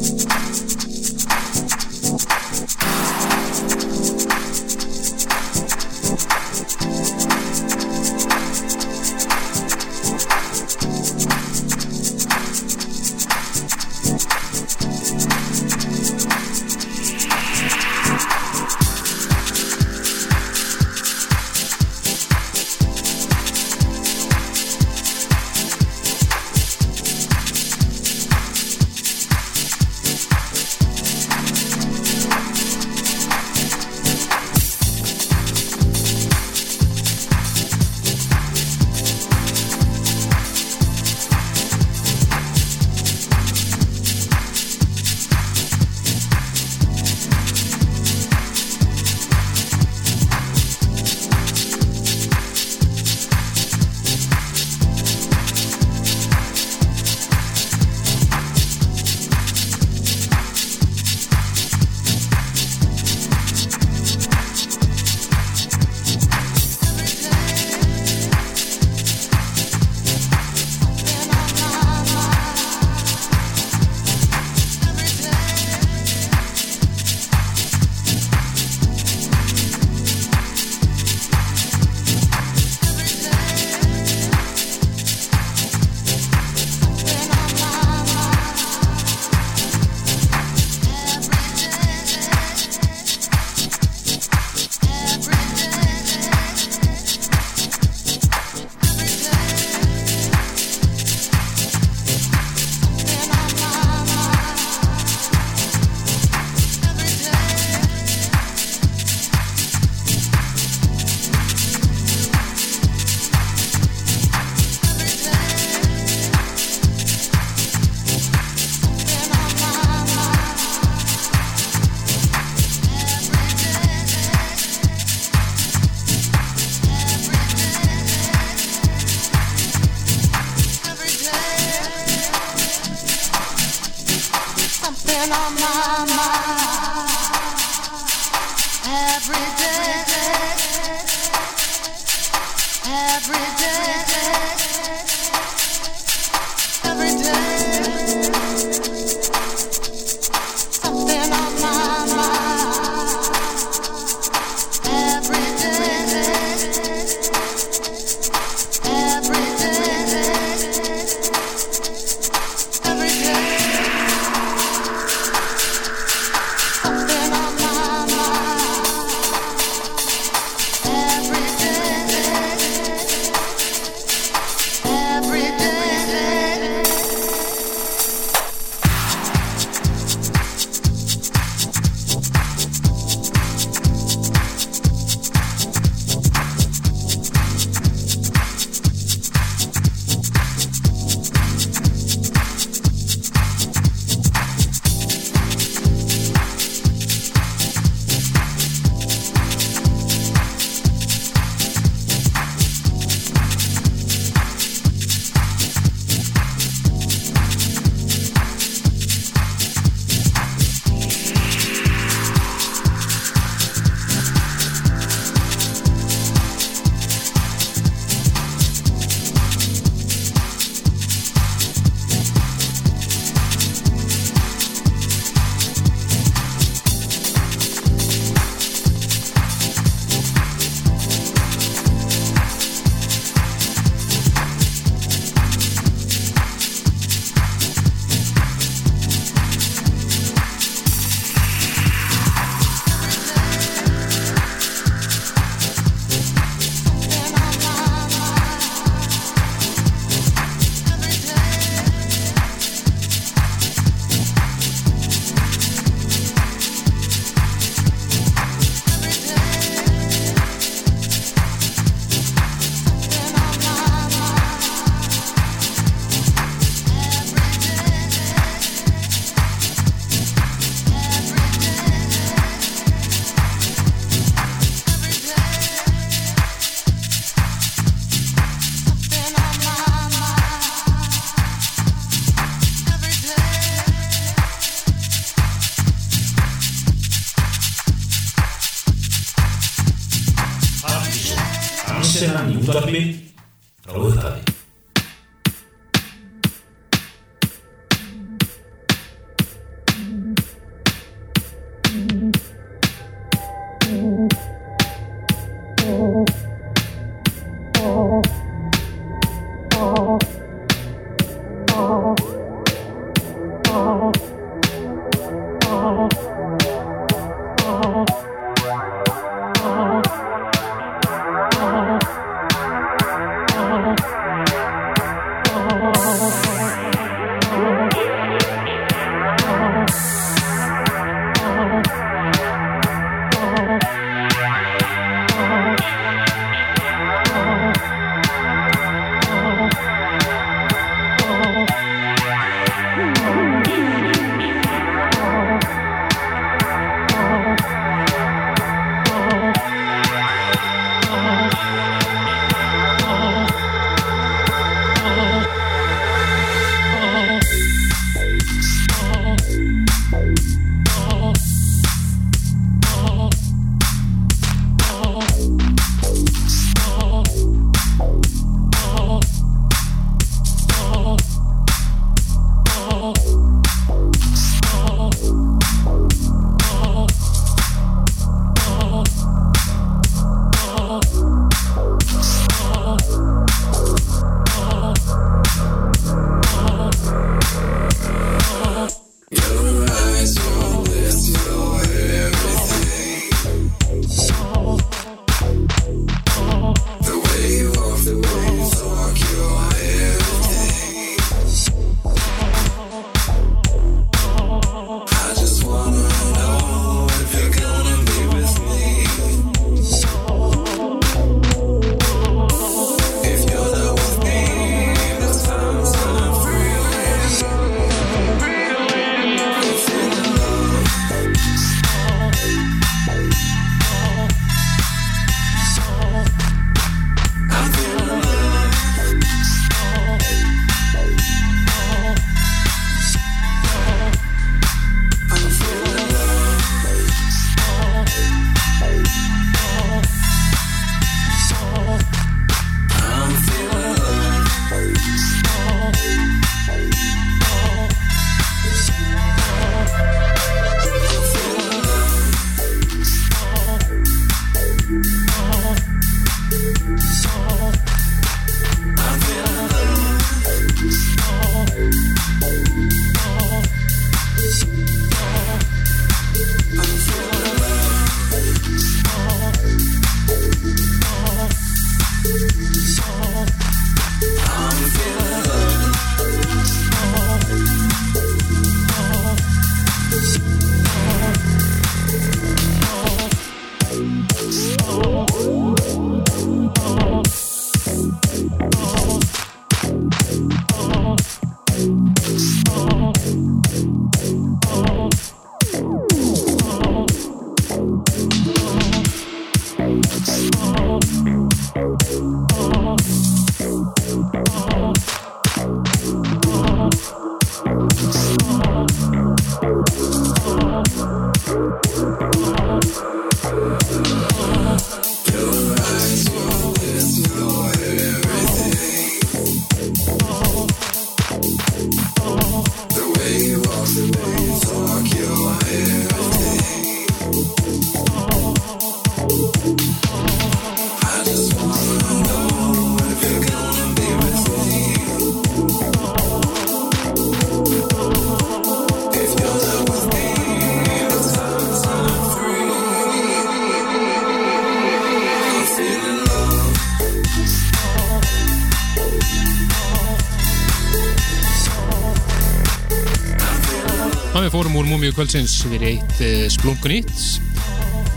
Múmiu 555.08 555.22
kvöldsins 555.22 555.54
við 555.72 555.84
eitt 555.88 556.18
uh, 556.20 556.32
splungun 556.52 556.92
nýtt. 556.92 557.22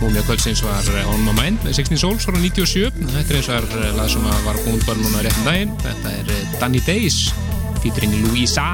Múmiu 0.00 0.24
kvöldsins 0.26 0.58
var 0.66 0.88
uh, 0.90 1.12
On 1.12 1.20
My 1.22 1.34
Mind 1.36 1.60
með 1.62 1.76
16 1.84 2.00
Souls 2.02 2.26
frá 2.26 2.34
97. 2.34 2.96
Þetta 3.12 3.30
er 3.30 3.38
eins 3.38 3.46
og 3.46 3.54
er 3.60 3.68
uh, 3.76 3.84
lag 3.94 4.10
sem 4.10 4.26
var 4.26 4.58
búin 4.64 4.82
bara 4.82 4.98
núna 4.98 5.22
réttum 5.22 5.46
daginn. 5.46 5.76
Þetta 5.84 6.16
er 6.16 6.50
Danny 6.56 6.82
Days 6.88 7.20
featuring 7.84 8.16
Louisa 8.24 8.66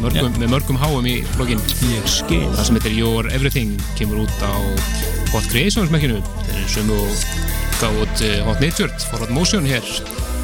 mörgum, 0.00 0.32
með 0.40 0.48
mörgum 0.54 0.80
háum 0.80 1.10
í 1.12 1.18
flokkin. 1.34 1.60
Ég 1.90 2.08
skil. 2.08 2.40
Það 2.54 2.64
sem 2.70 2.80
heitir 2.80 2.96
Your 3.02 3.28
Everything 3.36 3.76
kemur 4.00 4.24
út 4.24 4.48
á 4.48 4.56
Hot 5.34 5.52
Creations 5.52 5.92
mekkinu. 5.92 6.24
Þetta 6.40 6.56
er 6.64 6.74
sem 6.78 6.88
þú 6.88 7.04
gáð 7.82 8.02
út 8.06 8.26
Hot 8.48 8.64
Natured 8.64 9.08
for 9.10 9.26
Hot 9.26 9.36
Motion 9.36 9.68
hér. 9.68 9.84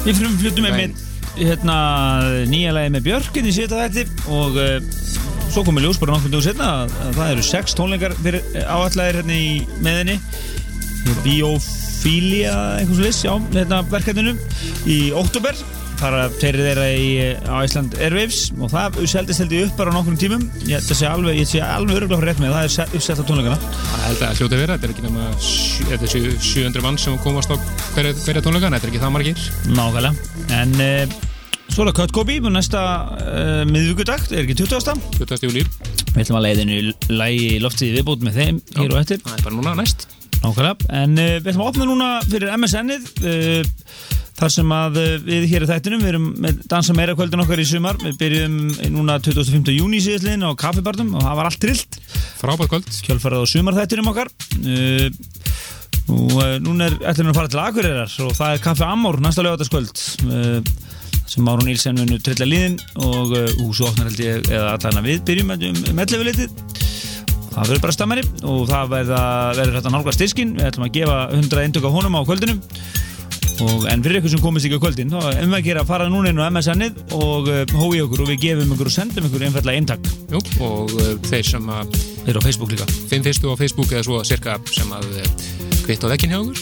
Við 0.05 0.27
flutum 0.29 0.69
með 0.69 0.83
mitt 0.83 1.05
hérna, 1.39 1.75
nýja 2.53 2.77
lagi 2.77 2.93
með 2.93 3.09
Björkin 3.09 3.49
í 3.49 3.55
síðan 3.55 3.87
þetta 3.95 4.29
og 4.35 4.59
svo 5.55 5.63
komið 5.67 5.87
ljós 5.87 5.99
bara 6.01 6.15
nokkur 6.17 6.31
dögur 6.33 6.45
setna 6.49 6.69
að, 6.83 6.95
að 7.07 7.17
það 7.19 7.33
eru 7.35 7.45
sex 7.49 7.75
tónleikar 7.77 8.15
fyrir 8.21 8.63
áallæðir 8.65 9.21
hérna 9.21 9.35
í 9.39 9.51
meðinni 9.85 10.19
Ophelia 11.49 12.53
eitthvað 12.79 12.99
sliss, 13.01 13.19
já, 13.25 13.33
þetta 13.53 13.79
verkefninu. 13.91 14.33
Í 14.87 14.97
óttúber 15.19 15.57
fara 15.99 16.29
tveiri 16.31 16.61
þeirra 16.63 16.85
í, 16.95 17.07
á 17.43 17.55
Ísland 17.67 17.97
Airwaves 17.99 18.53
og 18.55 18.69
það 18.71 18.99
seldist 19.11 19.41
held 19.43 19.55
ég 19.57 19.65
upp 19.67 19.79
bara 19.81 19.91
á 19.91 19.95
nokkrum 19.97 20.15
tímum. 20.21 20.45
Ég 20.69 20.85
sé 20.85 21.07
alveg, 21.09 21.41
ég 21.41 21.49
sé 21.49 21.59
alveg 21.65 21.97
öruglega 21.99 22.21
fyrir 22.21 22.31
rétt 22.31 22.43
með 22.43 22.53
það 22.55 22.67
er 22.69 22.73
se- 22.75 22.87
uppsett 22.99 23.19
á 23.19 23.25
tónleikana. 23.27 23.57
Það 23.89 24.05
held 24.05 24.23
að 24.29 24.39
hljóta 24.39 24.61
vera, 24.61 24.77
þetta 24.77 24.87
er 24.87 24.93
ekki 24.95 25.07
nema 25.09 25.25
þetta 25.89 25.99
er 26.07 26.13
sjö- 26.13 26.37
700 26.53 26.85
mann 26.87 27.01
sem 27.03 27.17
komast 27.25 27.51
á 27.51 27.55
hverja, 27.97 28.15
hverja 28.23 28.45
tónleika, 28.47 28.71
þetta 28.77 28.87
er 28.87 28.93
ekki 28.93 29.03
það 29.03 29.15
margir. 29.17 29.43
Nákvæmlega. 29.75 30.13
En 30.61 30.77
uh, 30.79 31.19
svo 31.73 31.85
er 31.85 31.91
það 31.95 32.13
Copy 32.15 32.37
á 32.41 32.49
næsta 32.51 32.83
uh, 33.15 33.63
miðvíkudag, 33.69 34.23
er 34.33 34.43
ekki 34.43 34.55
20. 34.61 35.01
20. 35.17 35.43
júli, 35.47 35.65
Við 36.13 36.21
ætlum 36.23 36.39
að 36.39 36.45
leiðinu 36.47 36.79
lægi 37.13 37.59
loftið 37.63 37.97
viðbútt 37.99 38.23
með 38.25 38.39
þeim 38.39 38.61
hér 38.77 38.93
og 38.93 39.01
eftir. 39.01 39.21
Það 39.25 39.35
er 39.37 39.45
bara 39.45 39.57
núna 39.57 39.75
næst. 39.79 40.07
Nákvæmlega, 40.39 40.89
en 41.01 41.17
uh, 41.19 41.33
við 41.39 41.51
ætlum 41.51 41.65
að 41.65 41.71
opna 41.73 41.89
núna 41.89 42.09
fyrir 42.27 42.55
MSN-ið 42.55 43.09
uh, 43.23 43.73
þar 44.39 44.53
sem 44.55 44.71
að 44.71 44.99
við 45.25 45.47
hér 45.51 45.65
í 45.65 45.69
þættinum 45.69 46.03
við 46.03 46.11
erum 46.13 46.27
með 46.45 46.61
dansa 46.71 46.95
meira 46.95 47.15
kvöldin 47.17 47.43
okkar 47.43 47.59
í 47.59 47.67
sumar. 47.67 47.99
Við 47.99 48.15
byrjum 48.21 48.59
núna 48.95 49.17
25. 49.19 49.73
júni 49.75 49.99
síðastliðin 50.03 50.47
á 50.47 50.51
kaffibarnum 50.59 51.11
og 51.19 51.25
það 51.25 51.39
var 51.41 51.49
allt 51.49 51.61
trillt. 51.65 51.99
Frábært 52.39 52.71
kvöld, 52.71 52.93
kjölfarað 53.03 53.43
á 53.43 53.51
sumarþættinum 53.51 54.13
okkar. 54.13 54.31
Uh, 54.63 55.09
og 56.09 56.39
núna 56.63 56.87
er 56.87 56.95
ætlum 57.11 57.29
við 57.29 57.33
að 57.33 57.37
fara 57.37 57.51
til 57.53 57.59
Akureyrar 57.61 58.13
og 58.25 58.31
það 58.37 58.53
er 58.55 58.63
kaffi 58.63 58.85
Amor 58.87 59.19
næsta 59.21 59.43
lögataskvöld 59.45 59.99
uh, 60.25 60.71
sem 61.29 61.45
Márún 61.45 61.69
Ílsen 61.71 61.99
vinu 61.99 62.17
trilla 62.23 62.47
líðin 62.47 62.79
og 62.97 63.35
uh, 63.37 63.45
húsu 63.61 63.85
opnar 63.87 64.09
held 64.09 64.21
ég 64.23 64.49
eða 64.49 64.75
allan 64.75 65.01
að 65.01 65.09
við. 65.11 65.19
Byrjum 65.29 65.53
um, 65.55 65.83
um 65.93 66.01
11 66.05 66.25
litið. 66.29 66.55
Það 67.49 67.61
verður 67.65 67.83
bara 67.83 67.95
stammari 67.95 68.23
og 68.47 68.65
það 68.69 68.91
verða, 68.93 69.21
verður 69.57 69.77
hægt 69.77 69.89
að 69.89 69.95
nálga 69.95 70.15
styrkin 70.15 70.55
við 70.57 70.67
ætlum 70.69 70.87
að 70.87 70.97
gefa 70.99 71.19
100 71.35 71.63
eindök 71.65 71.87
á 71.89 71.91
honum 71.91 72.17
á 72.17 72.21
kvöldinum 72.27 72.59
og, 73.65 73.87
en 73.91 74.03
fyrir 74.05 74.19
ykkur 74.19 74.33
sem 74.35 74.43
komist 74.43 74.69
ekki 74.69 74.79
á 74.79 74.83
kvöldin 74.85 75.11
þá 75.11 75.17
ef 75.33 75.49
maður 75.49 75.65
gera 75.65 75.83
að 75.83 75.89
fara 75.91 76.09
núna 76.11 76.31
inn 76.31 76.39
á 76.39 76.47
MSN-ið 76.47 77.01
og 77.17 77.49
uh, 77.51 77.63
hói 77.81 78.03
okkur 78.05 78.23
og 78.23 78.31
við 78.31 78.45
gefum 78.45 78.75
ykkur 78.75 78.91
og 78.91 78.95
sendum 78.95 79.27
ykkur 79.29 79.47
einfallega 79.49 79.81
eintak. 79.81 80.13
Jú, 80.31 80.43
og 80.65 80.93
uh, 80.95 81.15
þeir 81.27 81.49
sem 81.55 81.73
að 81.73 81.97
þeir 82.27 82.39
á 82.39 82.45
Facebook 82.45 82.75
líka. 82.75 82.87
Fimm 83.11 83.25
fyrstu 83.25 83.51
á 83.51 83.59
Facebook 83.59 83.91
eða 83.95 84.05
svo 84.07 84.21
cirka 84.27 84.59
sem 84.71 84.95
að 84.95 85.11
kvitt 85.89 86.05
á 86.05 86.11
vekkin 86.13 86.33
hjá 86.33 86.39
okkur. 86.43 86.57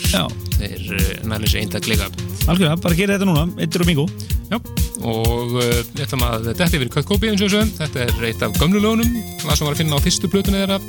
Þeir 0.56 0.84
uh, 0.96 1.08
næli 1.28 1.50
sér 1.52 1.66
eintak 1.66 1.88
líka 1.90 2.08
algjörlega, 2.48 2.78
bara 2.80 2.96
gera 2.96 3.18
þetta 3.18 3.28
núna, 3.28 3.44
eittir 3.60 3.84
og 3.84 3.90
bingo. 3.90 4.06
Já, 4.48 4.56
og 5.04 5.58
uh, 5.58 5.82
við 5.92 6.04
ætlum 6.06 6.24
að 6.24 6.48
þetta 6.54 6.68
yfir 6.78 6.92
Cut 6.94 7.10
Copy 7.10 7.32
eins 7.32 7.44
og 7.44 7.52
þessu 7.52 7.76
þetta 7.82 8.06
er 8.06 8.28
eitt 8.30 8.46
af 8.46 8.56
gömlu 8.62 8.80
lögunum 8.80 9.18
það 9.42 9.60
sem 9.60 9.68
var 9.68 9.76
að 9.76 9.82
finna 9.82 10.00
á 10.00 10.06
fyrstu 10.06 10.32
plötunni 10.32 10.62
þeirra. 10.64 10.80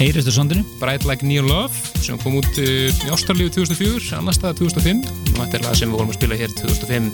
Heyrist 0.00 0.32
úr 0.32 0.34
sondinu 0.40 0.66
Bright 0.80 1.06
Like 1.06 1.22
Neon 1.28 1.46
Love 1.46 2.02
sem 2.02 2.18
kom 2.24 2.40
út 2.40 2.50
uh, 2.58 2.90
í 2.90 3.14
Ástralíu 3.14 3.52
2004 3.54 4.18
annar 4.18 4.34
stað 4.34 4.64
2005 4.64 5.06
og 5.06 5.38
þetta 5.38 5.60
er 5.60 5.66
lag 5.68 5.78
sem 5.78 5.94
við 5.94 6.00
vorum 6.00 6.10
að 6.10 6.18
spila 6.18 6.40
hér 6.42 6.58
2005 6.64 7.10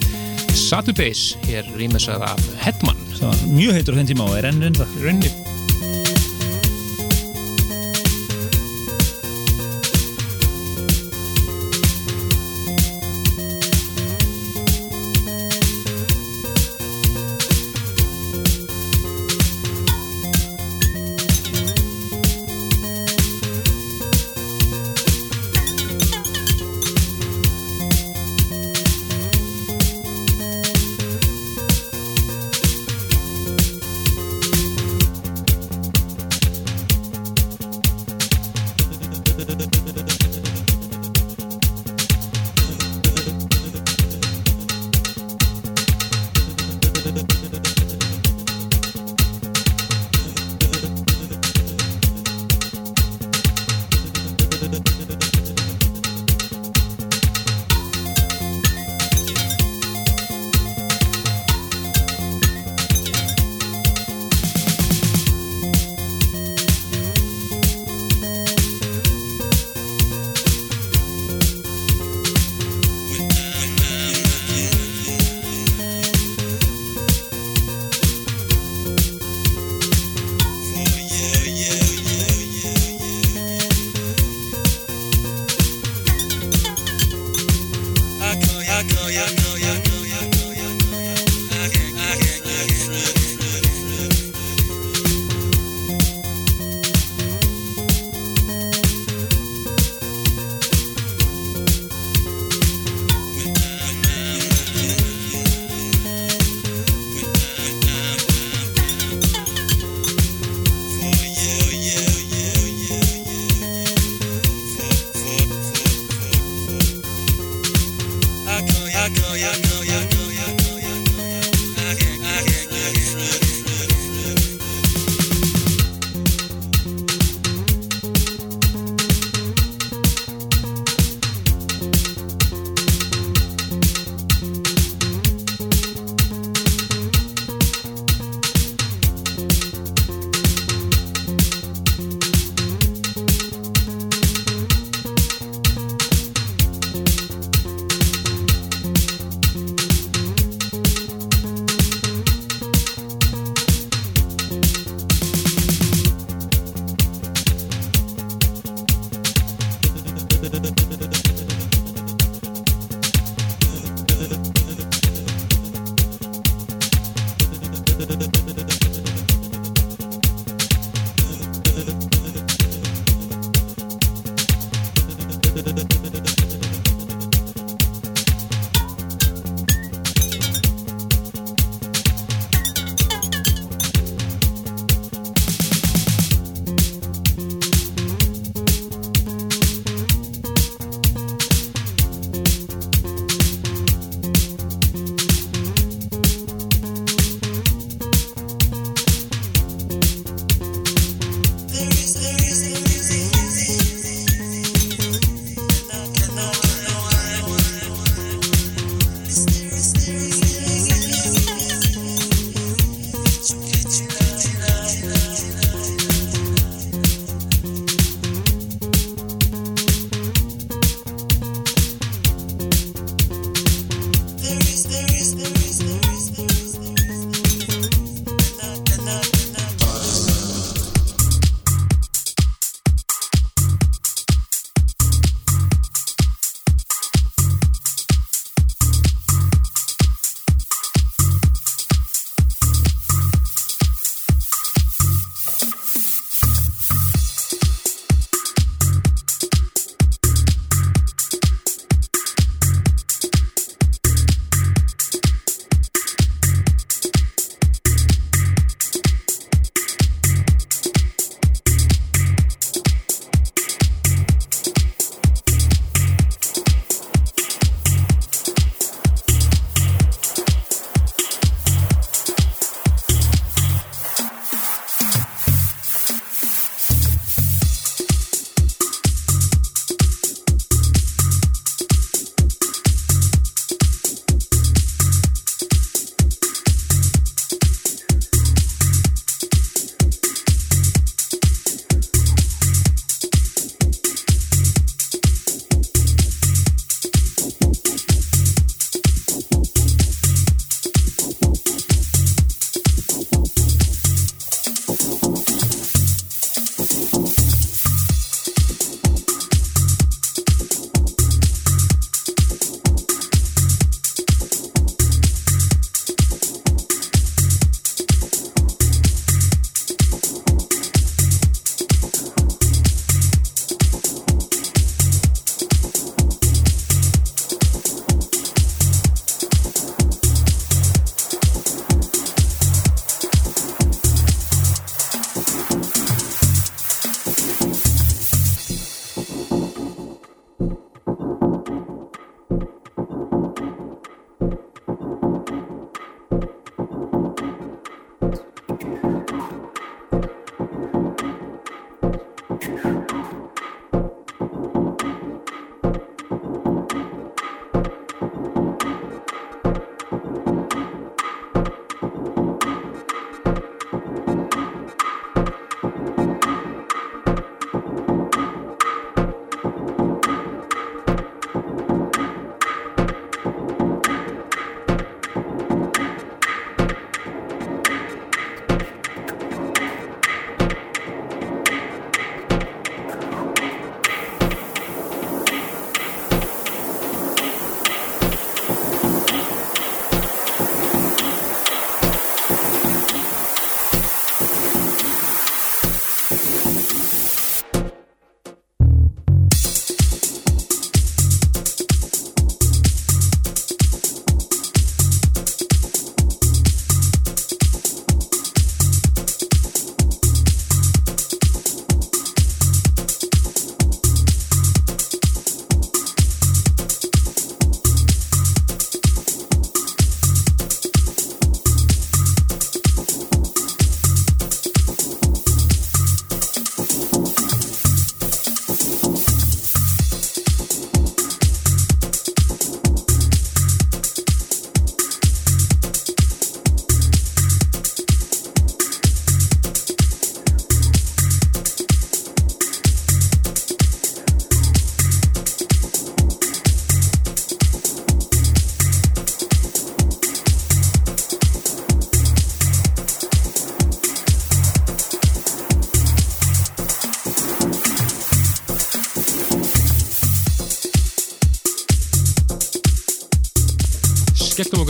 Saturdays, 0.56 1.28
hér 1.44 1.68
rýmessað 1.76 2.24
af 2.26 2.50
Hetman. 2.64 2.98
Það 3.20 3.28
var 3.28 3.46
mjög 3.52 3.78
heitur 3.78 3.94
á 3.94 3.98
þenn 4.00 4.12
tíma 4.14 4.32
og 4.32 4.40
er 4.40 4.50
enn 4.50 5.49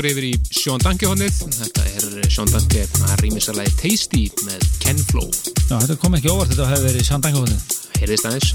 okkur 0.01 0.15
yfir 0.15 0.27
í 0.31 0.37
Sean 0.57 0.81
Danke 0.81 1.09
hodnið. 1.11 1.35
Þetta 1.53 1.83
er 1.99 2.29
Sean 2.33 2.49
Danke 2.49 2.87
að 3.05 3.19
rýmisalagi 3.21 3.73
Tasty 3.77 4.23
með 4.47 4.63
Ken 4.81 5.01
Flow. 5.11 5.27
Já, 5.67 5.75
þetta 5.75 5.97
kom 6.01 6.17
ekki 6.17 6.31
óvart, 6.33 6.55
þetta 6.55 6.69
hefði 6.71 6.87
verið 6.87 7.05
sandangahóðin. 7.05 7.59
Heyrðist 7.99 8.29
aðeins. 8.31 8.55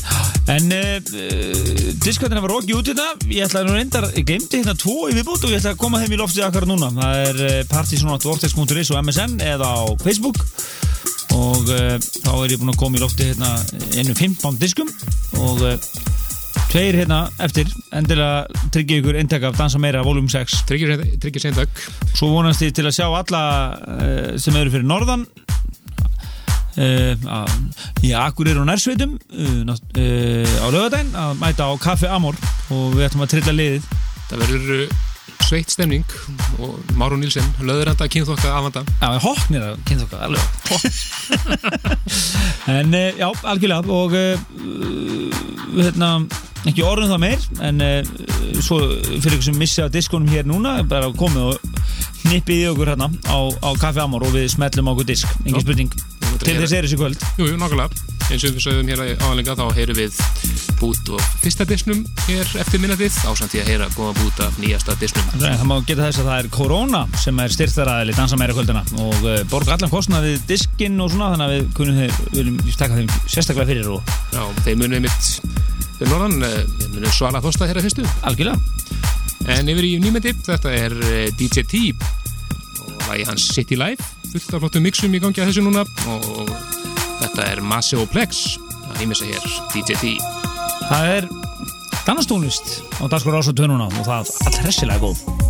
En 0.49 0.73
uh, 0.73 0.95
uh, 1.05 1.91
diskvæðina 2.01 2.41
var 2.41 2.55
okki 2.55 2.73
út 2.79 2.89
hérna, 2.89 3.05
ég 3.29 3.45
ætlaði 3.45 3.69
nú 3.69 3.75
reyndar, 3.77 4.09
ég 4.17 4.25
glemdi 4.25 4.63
hérna 4.63 4.73
tvo 4.81 5.05
í 5.05 5.13
viðbútt 5.19 5.45
og 5.45 5.53
ég 5.53 5.61
ætlaði 5.61 5.75
að 5.75 5.83
koma 5.83 6.01
þeim 6.01 6.17
í 6.17 6.21
loftið 6.23 6.47
akkar 6.47 6.67
núna. 6.71 6.89
Það 6.97 7.21
er 7.27 7.69
partysonatvortex.is 7.75 8.93
og 8.95 9.01
MSN 9.03 9.37
eða 9.45 9.69
á 9.69 9.85
Facebook 10.01 10.41
og 11.35 11.69
uh, 11.69 11.93
þá 12.01 12.33
er 12.39 12.55
ég 12.55 12.61
búinn 12.63 12.73
að 12.73 12.81
koma 12.81 12.97
í 12.97 13.05
loftið 13.05 13.35
hérna 13.35 13.53
ennum 14.01 14.17
15 14.17 14.57
diskum 14.65 14.89
og 15.43 15.61
uh, 15.61 15.77
tveir 16.71 17.03
hérna 17.03 17.27
eftir, 17.45 17.69
endilega 17.93 18.54
tryggja 18.75 18.99
ykkur 18.99 19.15
eintak 19.15 19.43
af 19.47 19.55
Dansa 19.55 19.79
Meira 19.79 20.01
volum 20.03 20.27
6 20.29 20.65
Tryggir 20.67 21.39
seindag. 21.39 21.69
Svo 22.11 22.27
vonast 22.33 22.59
ég 22.65 22.73
til 22.75 22.83
að 22.87 22.95
sjá 22.97 23.07
alla 23.07 23.43
uh, 23.79 24.35
sem 24.41 24.55
eru 24.59 24.71
fyrir 24.73 24.87
norðan 24.87 25.23
uh, 26.83 27.15
í 28.03 28.11
Akureyri 28.19 28.59
og 28.59 28.67
Nærsveitum 28.67 29.15
uh, 29.15 29.71
á 29.71 30.67
lögadaginn 30.75 31.15
að 31.15 31.31
mæta 31.39 31.71
á 31.71 31.73
Kaffi 31.79 32.07
Amor. 32.11 32.35
Og 32.67 32.97
við 32.97 33.07
ætlum 33.07 33.23
að 33.23 33.31
trilla 33.37 33.55
liðið. 33.55 33.83
Það 34.27 34.43
verður 34.43 34.83
sveitt 35.45 35.69
stemning 35.71 36.03
og 36.63 36.79
Máru 36.97 37.17
Nílsen, 37.21 37.45
löðuranda, 37.63 38.07
kynþokka, 38.11 38.49
afanda. 38.59 38.81
Já, 38.97 39.07
við 39.13 39.21
hoknir 39.27 39.61
að 39.69 39.75
kynna 39.87 40.03
okkar 40.07 40.21
alveg. 40.27 40.45
En 42.75 42.89
já, 42.91 43.29
algjörlega. 43.45 43.85
Og 43.93 44.11
uh, 44.17 44.35
hérna, 45.77 46.25
ekki 46.65 46.81
orðum 46.83 47.11
það 47.13 47.21
meir 47.21 47.39
en 47.67 47.77
uh, 47.85 48.01
svo 48.63 48.79
fyrir 49.07 49.37
ykkur 49.37 49.47
sem 49.49 49.59
missi 49.59 49.83
á 49.83 49.87
diskonum 49.91 50.31
hér 50.31 50.47
núna 50.47 50.77
bara 50.87 51.11
komið 51.15 51.51
og 51.51 51.85
hnippið 52.25 52.63
í 52.63 52.67
okkur 52.71 52.93
hérna 52.93 53.09
á, 53.29 53.37
á 53.51 53.69
Kaffi 53.81 54.03
Amor 54.03 54.25
og 54.27 54.35
við 54.35 54.49
smellum 54.55 54.93
okkur 54.93 55.07
disk, 55.11 55.29
engin 55.45 55.63
spurning. 55.63 55.95
Til 56.41 56.57
þess 56.59 56.73
er 56.75 56.83
þessi 56.83 56.97
kvöld. 56.99 57.21
Jú, 57.39 57.47
jú, 57.47 57.55
nákvæmlega. 57.59 58.13
Eins 58.25 58.43
og 58.43 58.55
við 58.55 58.63
sögum 58.63 58.87
hér 58.89 59.01
áðanlega 59.21 59.53
þá 59.55 59.65
heyrum 59.77 59.97
við 59.99 60.15
bút 60.79 61.11
og 61.13 61.21
fyrsta 61.43 61.67
disnum 61.69 62.01
hér 62.25 62.49
eftir 62.59 62.81
minnatið 62.81 63.19
ásamt 63.21 63.53
því 63.53 63.61
að 63.61 63.69
heyra 63.69 63.89
góða 63.93 64.15
bút 64.17 64.41
af 64.43 64.57
nýjasta 64.59 64.95
disnum. 64.99 65.27
Það 65.37 65.63
má 65.69 65.75
geta 65.85 66.07
þess 66.07 66.23
að 66.23 66.29
það 66.31 66.39
er 66.41 66.49
Corona 66.55 67.03
sem 67.21 67.43
er 67.43 67.55
styrþaraðili 67.55 68.17
dansa 68.17 68.39
meira 68.41 68.57
kvöldina 68.57 68.81
og 68.97 69.29
uh, 69.29 69.37
borga 69.51 69.77
allan 69.77 69.93
kostnað 69.93 70.25
við 70.31 70.49
diskinn 70.49 70.97
og 71.05 71.13
svona 71.13 71.31
þannig 71.35 71.45
að 71.45 71.55
við 71.55 71.69
kunum 71.77 72.01
þeir, 72.01 72.19
viljum 72.33 72.59
taka 72.81 72.99
þeim 72.99 73.13
sérstaklega 73.29 73.69
fyrir 73.71 73.93
og 73.93 74.15
Já, 74.33 74.43
þeir 74.65 74.81
munið 74.81 75.05
mitt 75.05 75.31
við 75.99 76.11
norðan, 76.11 76.37
eh, 76.43 76.63
við 76.79 76.97
munum 76.97 77.15
svala 77.15 77.41
þósta 77.43 77.69
hér 77.69 77.79
að 77.79 77.87
fyrstu. 77.87 78.05
algjörlega. 78.27 78.59
En 79.55 79.69
yfir 79.69 79.85
í 79.85 79.93
nýmyndi, 80.01 80.33
þetta 80.45 80.71
er 80.73 80.95
eh, 81.05 81.31
DJ 81.37 81.63
T. 81.63 81.93
Og 82.85 83.07
lagi 83.09 83.25
hans 83.29 83.47
City 83.53 83.77
Life 83.77 84.03
fullt 84.31 84.57
af 84.57 84.65
flottum 84.65 84.83
mixum 84.83 85.13
í 85.15 85.21
gangi 85.23 85.41
að 85.41 85.51
þessu 85.51 85.63
núna. 85.63 85.85
Og 86.11 86.51
þetta 87.21 87.47
er 87.53 87.61
Massey 87.61 87.99
og 87.99 88.09
Plex 88.11 88.57
að 88.89 89.01
rýmisa 89.01 89.29
hér 89.29 89.49
DJ 89.73 89.99
T. 90.01 90.15
Það 90.89 91.11
er 91.15 91.29
danstónlist 92.05 92.79
á 93.01 93.09
dagskur 93.09 93.39
ás 93.39 93.49
og 93.49 93.57
tönuna 93.57 93.89
og 93.89 94.05
það 94.05 94.19
er 94.19 94.47
allt 94.49 94.63
hressilega 94.65 95.01
góð 95.01 95.44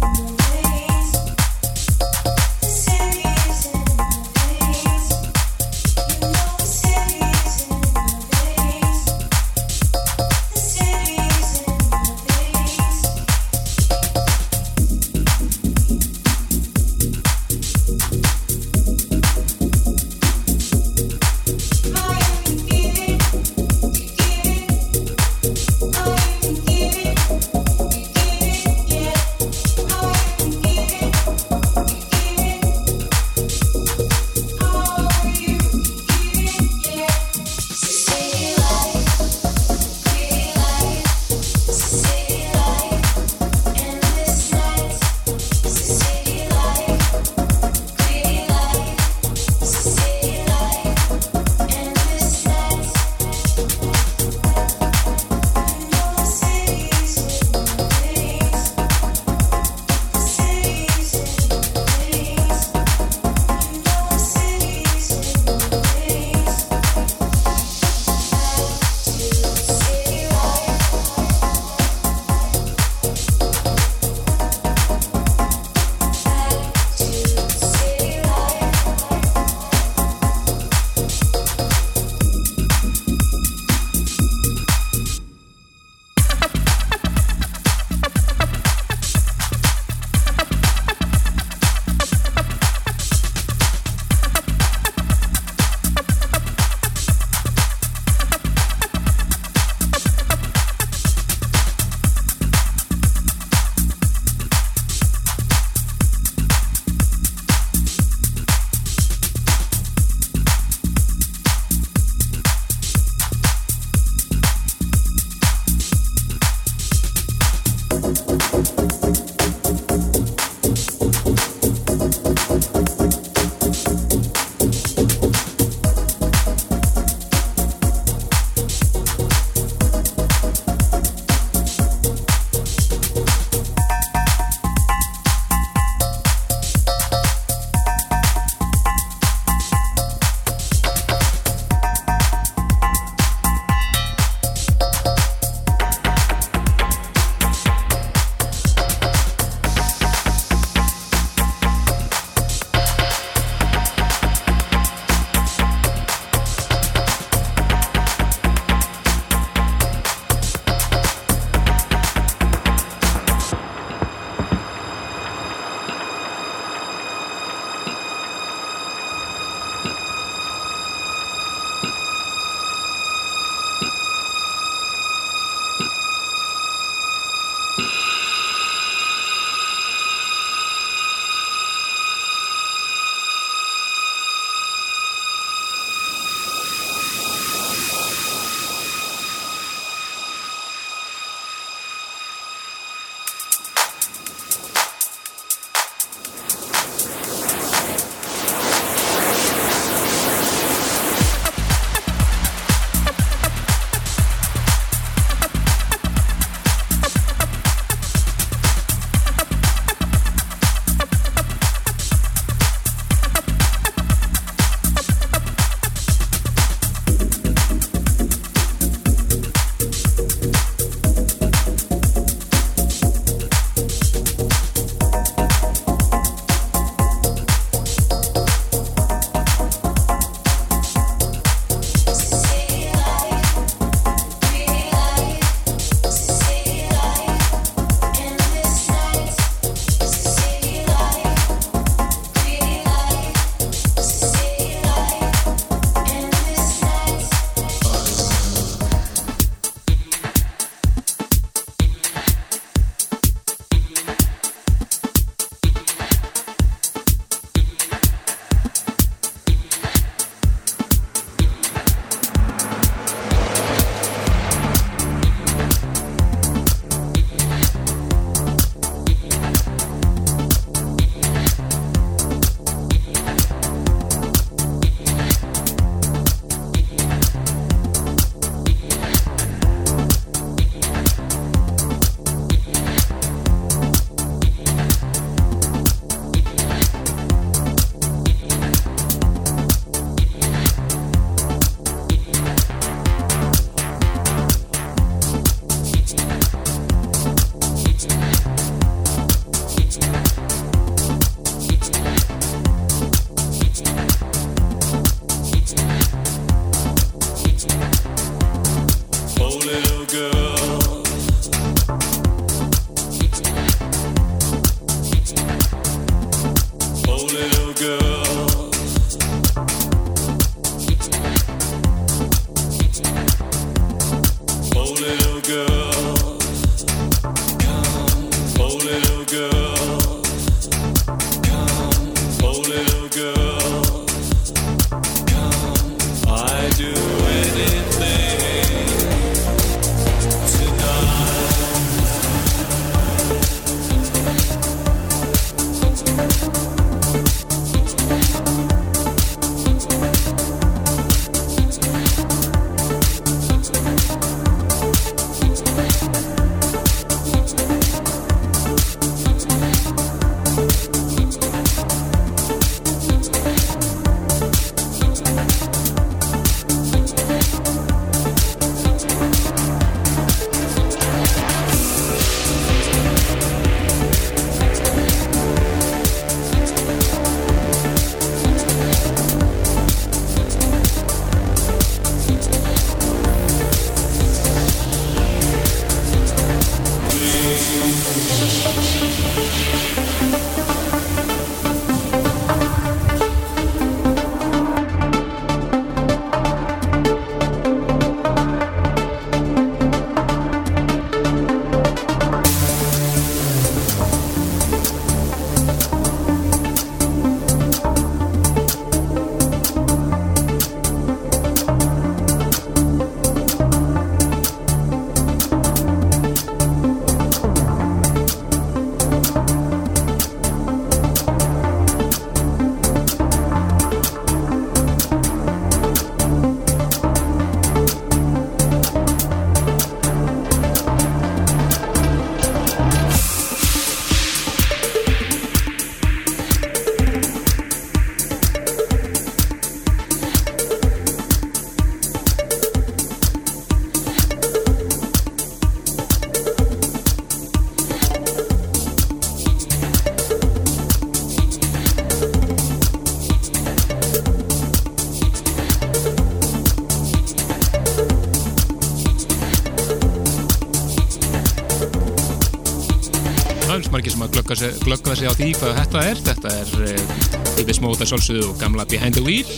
glöggva 464.86 465.16
sig, 465.18 465.28
á 465.30 465.34
því 465.36 465.50
hvað 465.60 465.78
þetta 465.82 466.06
er. 466.12 466.22
Þetta 466.30 466.54
er 466.62 466.74
uh, 466.86 467.20
Davis 467.58 467.82
Móta 467.84 468.08
sjálfsögðu 468.10 468.50
og 468.52 468.58
gamla 468.62 468.86
Behind 468.90 469.18
the 469.18 469.24
Wheel. 469.26 469.50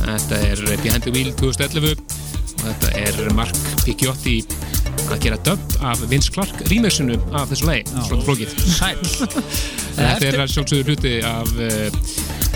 Þetta 0.00 0.40
er 0.46 0.62
eh, 0.70 0.80
Behind 0.80 1.04
the 1.04 1.12
Wheel 1.14 1.32
2011 1.36 1.94
og 2.60 2.66
þetta 2.66 2.90
er 3.00 3.30
Mark 3.36 3.56
Picciotti 3.84 4.38
að 5.10 5.22
gera 5.24 5.38
dub 5.44 5.76
af 5.86 6.02
Vince 6.10 6.30
Clark 6.32 6.60
remixinu 6.70 7.16
af 7.36 7.48
þessu 7.50 7.66
lagi, 7.68 7.84
svona 8.06 8.24
flókið. 8.26 8.52
Þetta 10.00 10.28
er 10.30 10.52
sjálfsögðu 10.52 10.84
hluti 10.86 11.14
af 11.26 11.50
uh, 11.56 11.88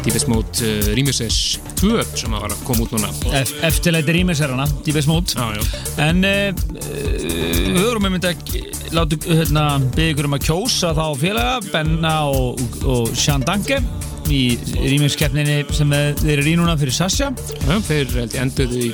Davis 0.04 0.26
Móta 0.30 0.68
uh, 0.68 0.90
remixes 0.96 1.38
2 1.80 2.04
sem 2.14 2.36
að 2.36 2.44
var 2.46 2.54
að 2.54 2.62
koma 2.68 2.86
út 2.86 2.94
núna. 2.94 3.10
Ef- 3.40 3.56
Eftirlæti 3.66 4.14
rýmis 4.18 4.42
hana, 4.44 4.68
Díbes 4.86 5.08
Mót 5.10 5.34
Já, 5.34 5.50
já. 5.56 5.82
En 6.04 6.22
uh, 6.24 6.64
við 7.74 8.00
myndi 8.06 8.30
að 8.30 8.63
látu 8.94 9.18
hérna, 9.26 9.64
byggja 9.94 10.14
ykkur 10.14 10.28
um 10.28 10.36
að 10.36 10.44
kjósa 10.46 10.92
þá 10.96 11.04
félaga 11.18 11.54
Benna 11.72 12.14
og, 12.30 12.60
og 12.86 13.12
Sján 13.18 13.44
Danke 13.46 13.80
í 14.32 14.42
rýmingskeppninni 14.72 15.64
sem 15.74 15.94
þeir 16.22 16.38
eru 16.38 16.52
í 16.52 16.56
núna 16.60 16.76
fyrir 16.80 16.96
Sasja 16.96 17.30
Já, 17.34 17.74
þeir 17.88 18.14
endur 18.40 18.74
í, 18.78 18.90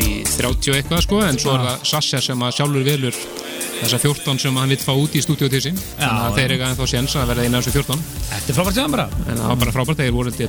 í 0.00 0.08
30 0.36 0.78
eitthvað 0.78 1.04
sko 1.06 1.22
en 1.26 1.40
svo 1.40 1.56
er 1.56 1.66
það 1.68 1.88
Sasja 1.90 2.22
sem 2.24 2.46
að 2.46 2.54
sjálfur 2.60 2.86
velur 2.86 3.18
þessar 3.80 4.04
14 4.04 4.40
sem 4.44 4.60
hann 4.60 4.72
vitt 4.72 4.84
fá 4.84 4.92
út 4.96 5.16
í 5.16 5.22
stúdíu 5.24 5.50
til 5.52 5.60
sín. 5.64 5.80
Þannig 5.98 6.22
að 6.28 6.38
þeir 6.38 6.54
eru 6.54 6.66
ennþá 6.68 6.86
séns 6.88 7.16
að 7.18 7.32
verða 7.32 7.46
eina 7.46 7.58
af 7.58 7.66
þessu 7.66 7.82
14 7.82 8.04
Þetta 8.30 8.52
er 8.52 8.58
frábært 8.58 8.78
í 8.78 8.80
það 8.80 8.94
bara. 8.94 9.06
Það 9.26 9.44
var 9.44 9.60
bara 9.64 9.74
frábært, 9.78 10.00
þeir 10.00 10.14
voru 10.14 10.30
til 10.38 10.48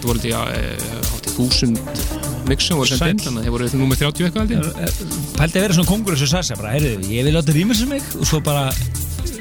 1000 1.35 2.14
mixum 2.49 2.79
voru 2.79 2.91
sendinn 2.91 3.21
þannig 3.21 3.41
að 3.41 3.45
þeir 3.45 3.55
voru 3.55 3.69
nummið 3.81 4.01
30 4.03 4.27
eitthvað 4.27 4.53
eh, 4.55 4.69
eh, 4.85 5.17
Pældi 5.35 5.59
að 5.59 5.65
vera 5.65 5.77
svona 5.77 5.89
kongur 5.89 6.15
eins 6.15 6.23
og 6.25 6.31
Sassi 6.31 6.57
bara, 6.59 6.73
heyrðu, 6.75 7.09
ég 7.11 7.27
vil 7.27 7.35
láta 7.35 7.55
rýma 7.55 7.77
sem 7.77 7.91
mig 7.91 8.07
og 8.19 8.25
svo 8.29 8.41
bara 8.45 8.69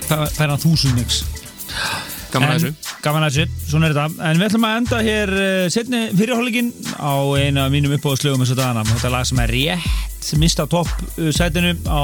færa 0.05 0.53
hann 0.53 0.61
þúsund 0.63 0.99
mix. 0.99 1.23
Gaman 2.35 2.51
að 2.51 2.65
þessu. 2.65 2.93
Gaman 3.05 3.25
að 3.27 3.37
þessu, 3.37 3.69
svona 3.71 3.89
er 3.89 3.95
þetta. 3.95 4.27
En 4.29 4.41
við 4.41 4.49
ætlum 4.49 4.67
að 4.69 4.77
enda 4.81 5.01
hér 5.07 5.35
eh, 5.39 5.65
setni 5.73 6.03
fyrirhóllingin 6.19 6.71
á 6.99 7.15
eina 7.39 7.67
af 7.69 7.75
mínum 7.75 7.95
uppáðslögum 7.97 8.45
eins 8.45 8.53
og 8.55 8.61
dagana. 8.61 8.85
Þetta 8.91 9.11
er 9.11 9.15
lag 9.15 9.29
sem 9.31 9.43
er 9.45 9.55
rétt 9.55 10.31
mista 10.41 10.67
topp 10.71 10.91
sætinu 11.37 11.77
á 11.87 12.03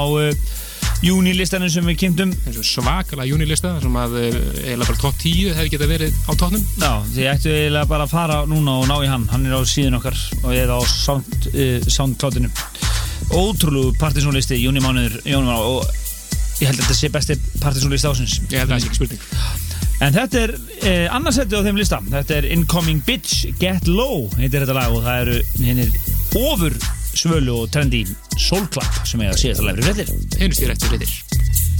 júnilistanum 1.01 1.69
sem 1.71 1.87
við 1.89 1.97
kynntum. 2.03 2.33
Þessu 2.45 2.63
svakalega 2.67 3.29
júnilista 3.29 3.73
sem 3.81 3.97
að 3.97 4.17
eh, 4.21 4.35
eiginlega 4.67 4.89
bara 4.91 5.01
top 5.01 5.17
10 5.23 5.55
hefði 5.57 5.73
geta 5.73 5.89
verið 5.89 6.19
á 6.29 6.31
tóknum 6.37 6.67
Já, 6.77 6.91
þið 7.15 7.29
ættu 7.31 7.53
eiginlega 7.55 7.89
bara 7.89 8.05
að 8.07 8.13
fara 8.13 8.37
núna 8.49 8.77
og 8.81 8.87
ná 8.89 8.95
í 8.99 9.09
hann. 9.09 9.25
Hann 9.31 9.47
er 9.47 9.57
á 9.57 9.61
síðun 9.65 9.97
okkar 9.97 10.19
og 10.43 10.53
eða 10.53 10.77
á 10.77 10.81
uh, 10.81 11.89
soundcloudinu. 11.97 12.51
Ótrúlegu 13.31 13.95
partysónlisti 14.01 14.59
júni 14.61 14.83
mánuður 14.83 15.19
júni 15.25 15.49
mánuður 15.49 15.81
og 15.81 16.61
ég 16.61 16.69
held 16.69 16.77
að 16.77 16.85
þetta 16.85 16.99
sé 16.99 17.11
besti 17.13 17.37
partysónlisti 17.61 18.09
ásins 18.11 18.39
ég 18.51 18.61
held 18.61 18.69
að 18.69 18.75
það 18.75 18.83
sé 18.83 18.91
ekki 18.91 19.01
spurning. 19.01 19.27
En 20.01 20.15
þetta 20.15 20.39
er 20.41 20.55
eh, 20.81 21.07
annarsætti 21.13 21.57
á 21.57 21.65
þeim 21.65 21.77
lista. 21.77 21.99
Þetta 22.09 22.39
er 22.39 22.47
Incoming 22.55 23.03
Bitch 23.05 23.51
Get 23.61 23.89
Low 23.89 24.25
heitir 24.39 24.63
þetta 24.63 24.77
lag 24.77 24.95
og 24.95 25.05
það 25.05 25.21
eru 25.21 25.89
ofur 26.41 26.77
svölu 27.17 27.57
og 27.63 27.71
trendi 27.73 28.05
Soulclap 28.37 29.03
sem 29.07 29.23
er 29.23 29.33
að 29.33 29.43
síðast 29.43 29.63
að 29.63 29.71
læfri 29.71 29.87
fréttir. 29.89 30.15
Heyrnust 30.39 30.63
ég 30.63 30.71
réttur 30.71 30.95
reyðir 30.95 31.70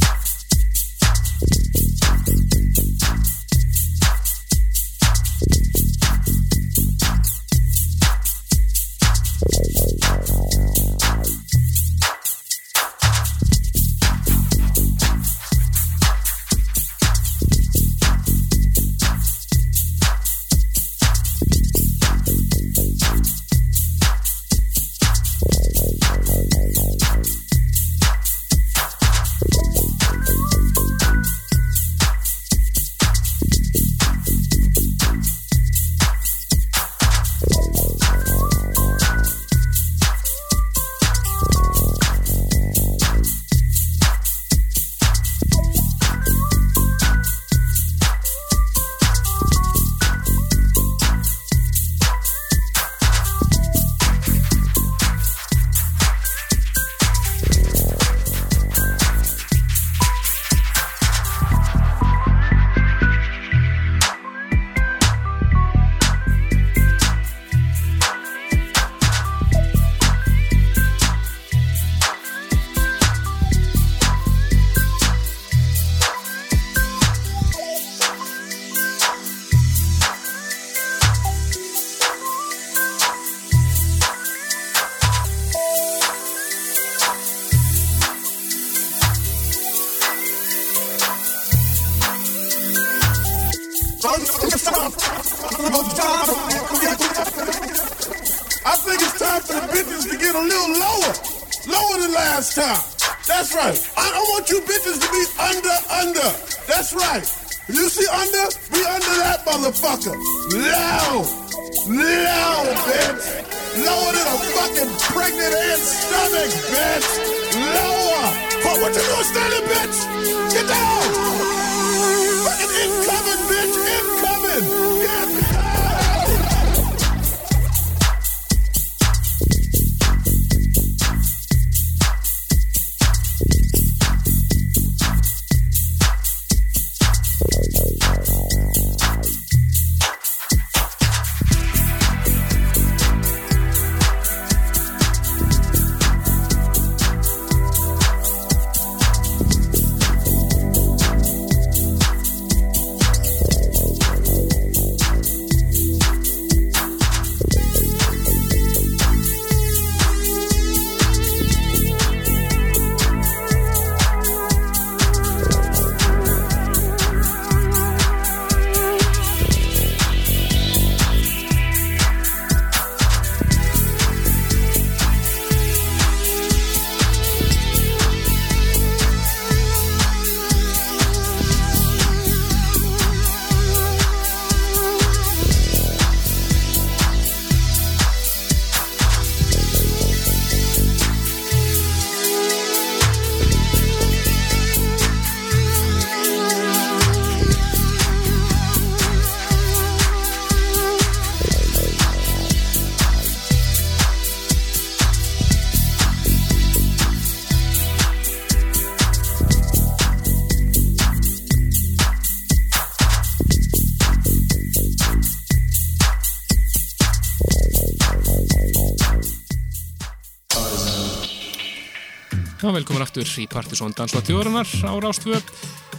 Aftur 223.11 223.27
í 223.41 223.45
Partisón 223.51 223.91
Dansvað 223.91 224.29
þjóðarinnar 224.29 224.69
á 224.87 224.93
Rástvö 225.03 225.35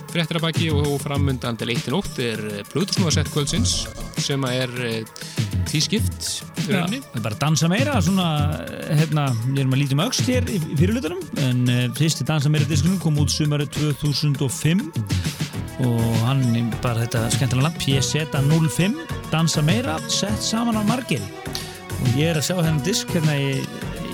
fréttir 0.08 0.38
að 0.38 0.44
baki 0.46 0.68
og 0.72 0.94
framundan 1.02 1.58
til 1.60 1.66
eittin 1.68 1.96
ótt 1.98 2.16
er 2.24 2.40
Blutusnúðasett 2.70 3.28
kvöldsins 3.34 3.74
sem 4.16 4.40
er 4.48 4.72
eh, 4.80 5.10
tískipt 5.68 6.30
er 6.70 7.20
bara 7.20 7.36
dansa 7.36 7.68
meira 7.68 7.98
svona, 8.00 8.30
hérna, 8.96 9.26
við 9.44 9.60
erum 9.60 9.76
að 9.76 9.82
lítum 9.82 10.02
öxt 10.06 10.24
hér 10.32 10.48
í, 10.48 10.56
fyrirlutunum, 10.80 11.20
en 11.44 11.92
fyrsti 12.00 12.24
dansa 12.24 12.48
meira 12.48 12.70
diskunum 12.70 12.96
kom 13.02 13.20
út 13.20 13.34
sumarið 13.34 13.76
2005 13.76 14.80
og 15.84 16.02
hann 16.24 16.46
er 16.62 16.72
bara 16.80 17.04
þetta 17.04 17.26
skemmtilega 17.36 17.68
lamp, 17.68 17.76
PZ05 17.84 18.96
dansa 19.34 19.68
meira, 19.68 20.00
sett 20.08 20.40
saman 20.40 20.80
á 20.80 20.82
margir. 20.88 21.20
Og 21.92 22.16
ég 22.16 22.32
er 22.32 22.40
að 22.40 22.48
sjá 22.48 22.56
henni 22.62 22.88
disk 22.88 23.12
hérna 23.12 23.36
í, 23.36 23.60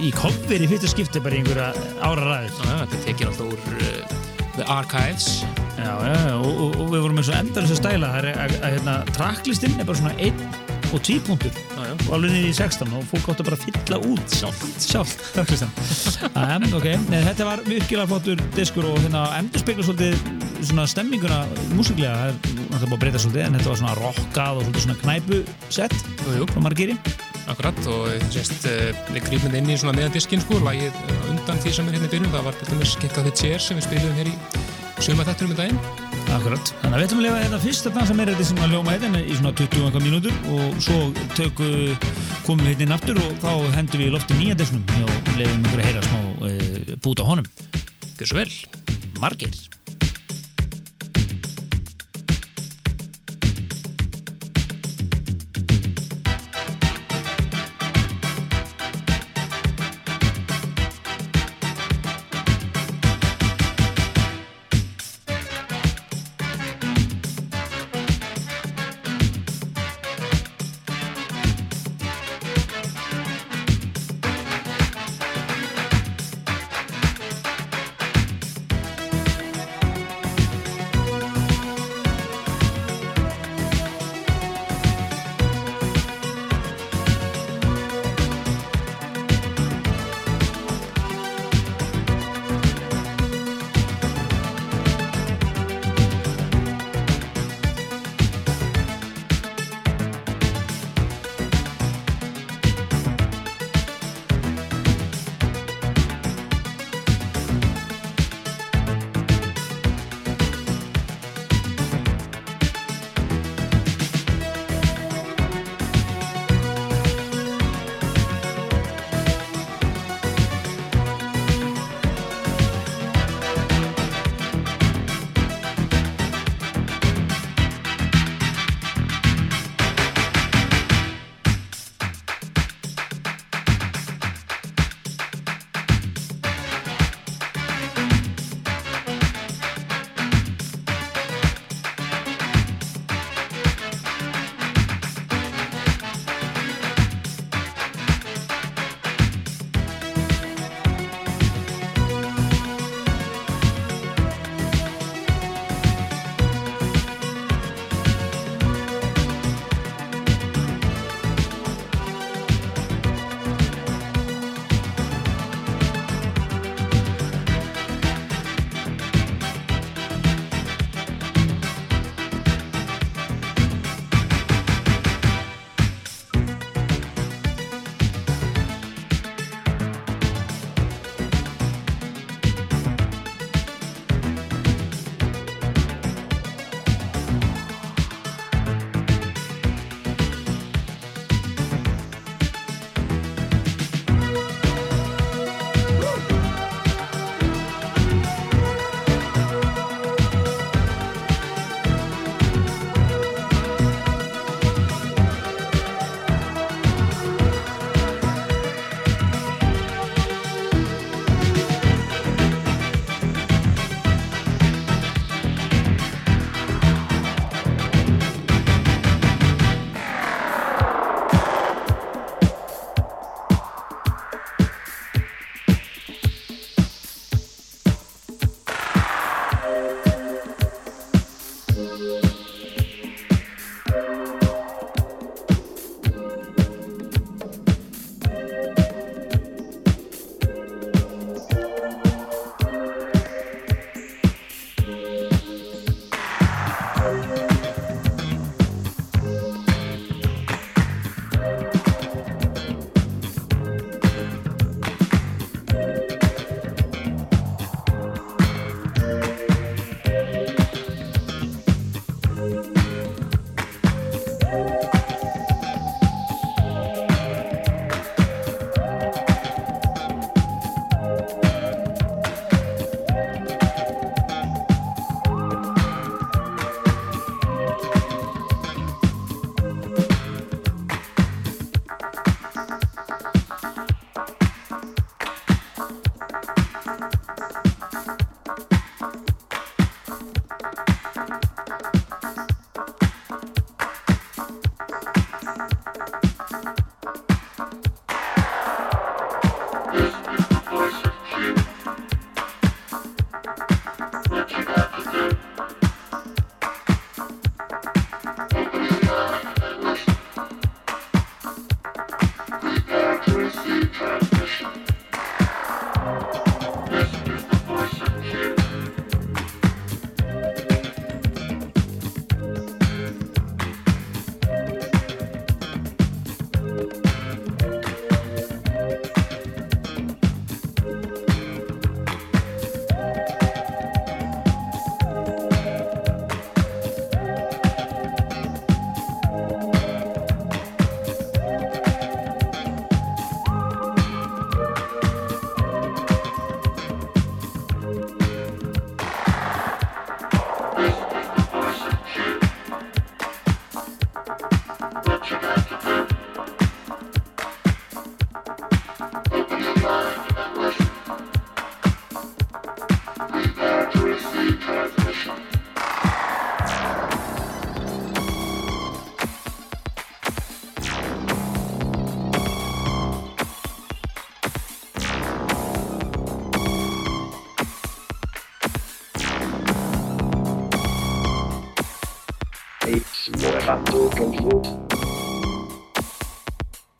í 0.03 0.13
cover 0.15 0.63
í 0.65 0.71
fyrsta 0.71 0.91
skipti 0.93 1.23
bara 1.23 1.39
í 1.39 1.43
einhverja 1.43 1.73
ára 2.05 2.41
Já, 2.47 2.75
þetta 2.85 3.03
tekir 3.05 3.31
alltaf 3.31 3.53
úr 3.53 3.79
uh, 3.79 4.19
The 4.59 4.67
Archives. 4.67 5.45
Já, 5.79 5.93
já, 6.03 6.35
og, 6.35 6.49
og, 6.51 6.81
og 6.83 6.89
við 6.91 7.05
vorum 7.05 7.21
eins 7.21 7.29
og 7.31 7.37
endar 7.39 7.67
þess 7.67 7.77
að 7.77 7.83
stæla. 7.85 8.09
Það 8.15 8.25
er 8.33 8.41
að, 8.43 8.57
hérna, 8.65 8.97
tracklistinn 9.15 9.77
er 9.79 9.87
bara 9.87 10.01
svona 10.01 10.17
1 10.19 10.43
og 10.89 11.03
10 11.05 11.21
punktur. 11.29 11.61
Og 11.77 12.11
alveg 12.17 12.33
niður 12.33 12.49
í 12.49 12.57
16 12.57 12.97
og 12.99 13.07
fólk 13.13 13.31
bara 13.45 13.59
að 13.59 13.67
fylla 13.69 14.01
út. 14.09 14.35
Tracklistan. 15.37 15.71
Um, 16.33 16.67
ok, 16.81 16.89
Nei, 17.13 17.21
þetta 17.29 17.47
var 17.47 17.63
virkilega 17.69 18.09
flottur 18.11 18.43
diskur 18.57 18.91
og 18.91 18.99
hérna 19.05 19.29
endur 19.39 19.63
spekla 19.63 19.87
svolítið 19.87 20.19
svona 20.59 20.89
stemminguna 20.91 21.45
músiklega, 21.77 22.17
það 22.19 22.29
er 22.33 22.39
náttúrulega 22.59 22.83
búið 22.83 22.97
að 22.97 23.03
breyta 23.05 23.23
svolítið 23.23 23.45
en 23.47 23.59
þetta 23.59 23.71
var 23.71 23.81
svona 23.85 23.97
rockað 24.01 24.59
og 24.59 24.67
svolítið 24.67 24.87
svona 24.89 25.01
knæpu 25.05 25.43
sett 25.71 25.99
Jú, 26.25 26.39
jú. 26.41 26.49
frá 26.51 26.65
margiri 26.67 26.99
Akkurat 27.49 27.79
og 27.89 28.09
uh, 28.11 29.13
við 29.13 29.39
þetta 29.41 29.57
inn 29.61 29.71
í 29.73 29.79
svona 29.81 29.97
meðan 29.97 30.15
diskin 30.17 30.43
sko 30.45 30.61
lagið 30.65 30.93
uh, 30.93 31.31
undan 31.33 31.63
því 31.63 31.73
sem 31.79 31.89
er 31.89 31.97
hérna 31.97 32.11
í 32.11 32.13
byrjun. 32.13 32.35
Það 32.35 32.51
var 32.51 32.59
dæmis 32.69 32.97
Kick 33.01 33.17
Out 33.17 33.29
The 33.29 33.35
Chair 33.39 33.65
sem 33.65 33.79
við 33.79 33.89
spilum 33.89 34.19
hér 34.19 34.31
í 34.31 34.37
suma 35.05 35.27
þetturum 35.29 35.55
í 35.55 35.59
daginn. 35.59 35.81
Akkurat, 36.29 36.73
þannig 36.83 36.93
að 36.93 37.01
við 37.01 37.07
ætlum 37.07 37.21
að 37.21 37.25
lifa 37.25 37.39
þetta 37.45 37.61
fyrst 37.63 37.87
að 37.89 37.95
dansa 37.97 38.17
meira 38.19 38.35
þetta 38.35 38.49
sem 38.51 38.59
að 38.61 38.75
ljóma 38.75 38.97
þetta 38.99 39.21
í 39.23 39.37
svona 39.39 39.53
20 39.57 39.79
og 39.79 39.87
eitthvað 39.87 40.05
mínútur 40.05 40.35
og 40.53 40.83
svo 40.85 40.99
tökum 41.39 41.73
við 41.73 42.11
komum 42.45 42.67
við 42.67 42.75
hérna 42.75 42.85
inn 42.85 42.97
aftur 42.99 43.23
og 43.23 43.33
þá 43.41 43.51
hendum 43.79 44.03
við 44.03 44.11
í 44.11 44.13
lofti 44.13 44.37
nýja 44.37 44.59
disnum 44.61 44.85
og 44.99 45.33
lefum 45.41 45.65
ykkur 45.65 45.81
að 45.81 45.89
heyra 45.89 46.05
smá 46.05 46.21
uh, 46.51 46.95
bút 47.07 47.25
á 47.25 47.31
honum. 47.31 47.51
Gjör 48.19 48.33
svo 48.35 48.41
vel. 48.43 48.53
Margir 49.23 49.57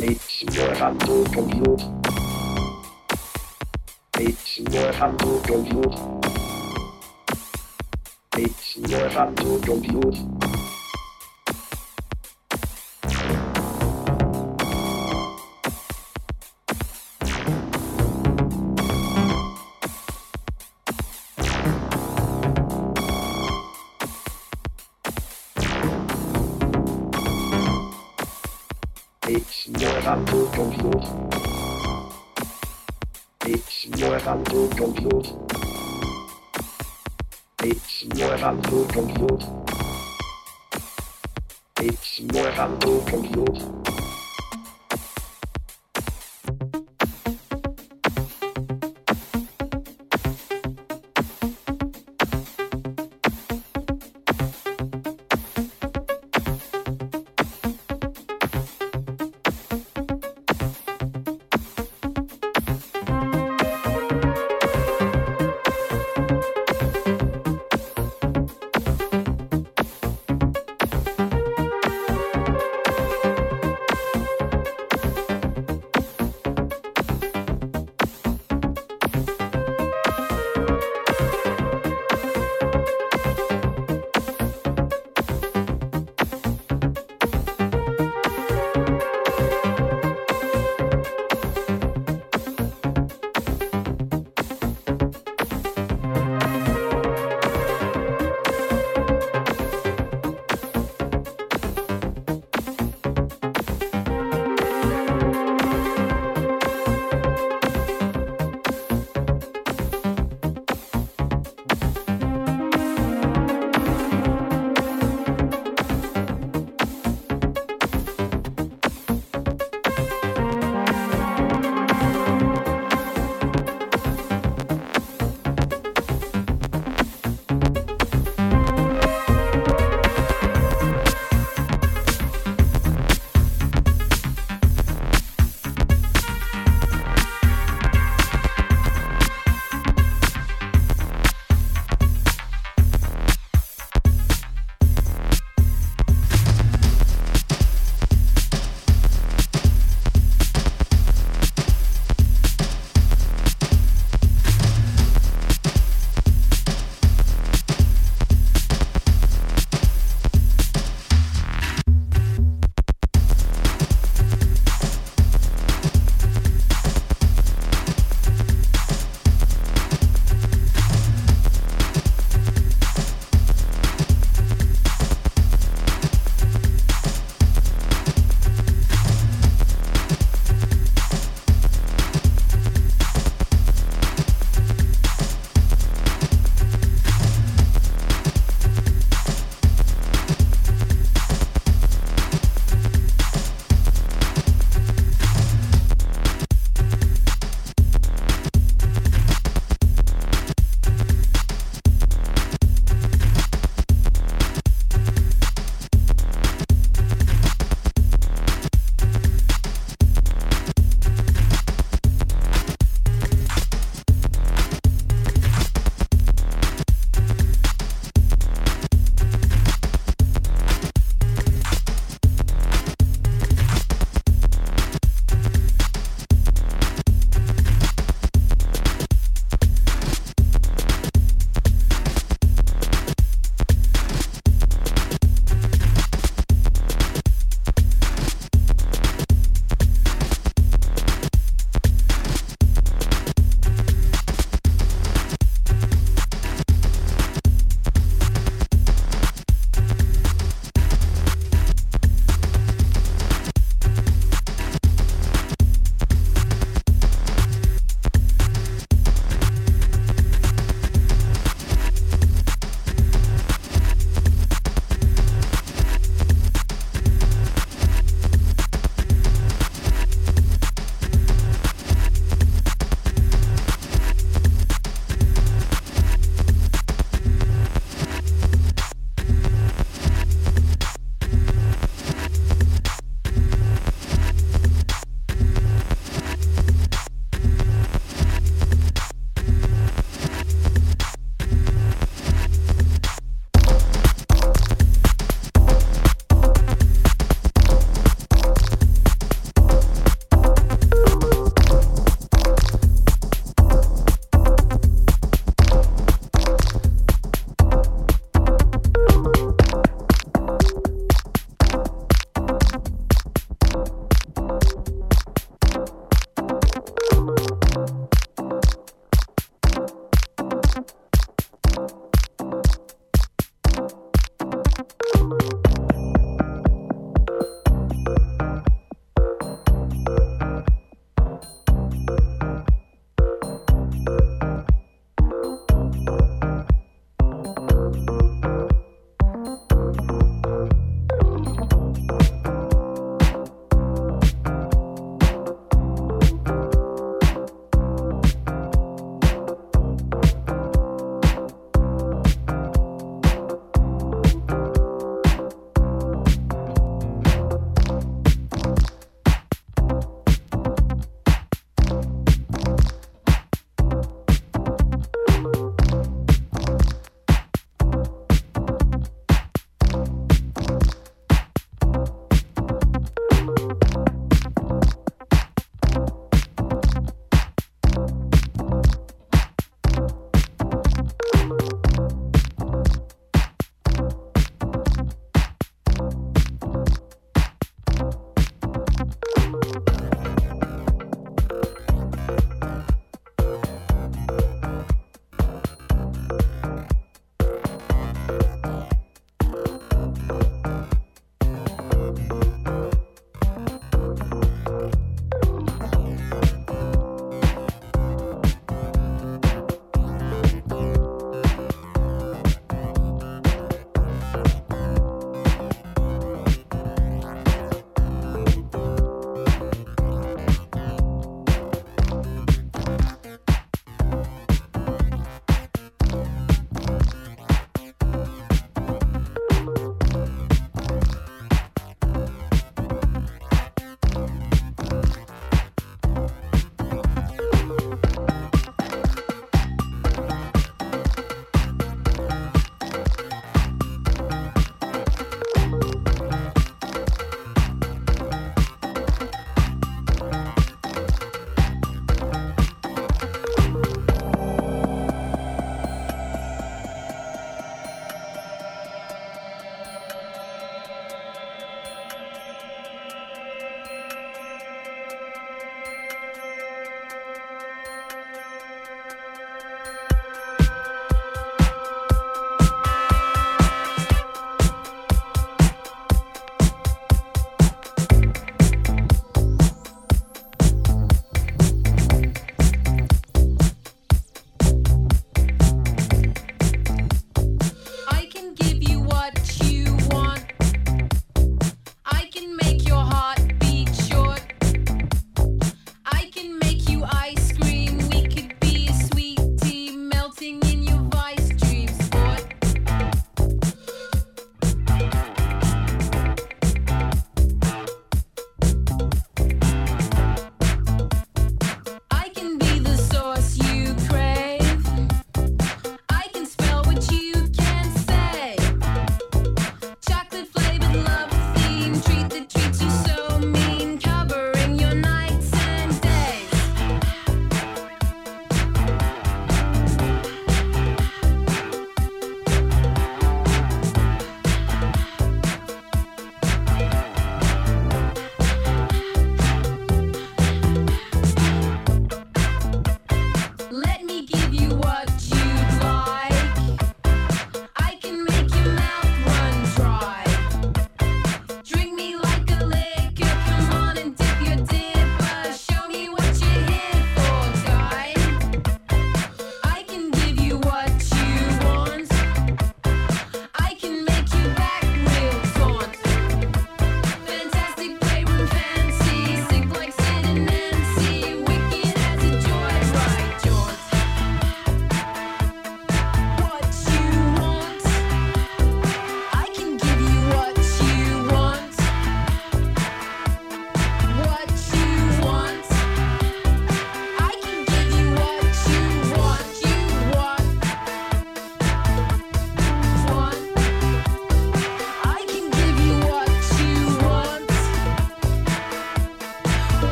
It's 0.00 0.44
more 0.56 0.74
fun 0.74 0.98
to 1.00 1.24
compute. 1.32 1.82
It's 4.18 4.60
more 4.70 4.92
fun 4.92 5.18
to 5.18 5.40
compute. 5.44 5.94
It's 8.38 8.76
more 8.78 9.10
fun 9.10 9.34
to 9.36 9.60
compute. 9.60 10.33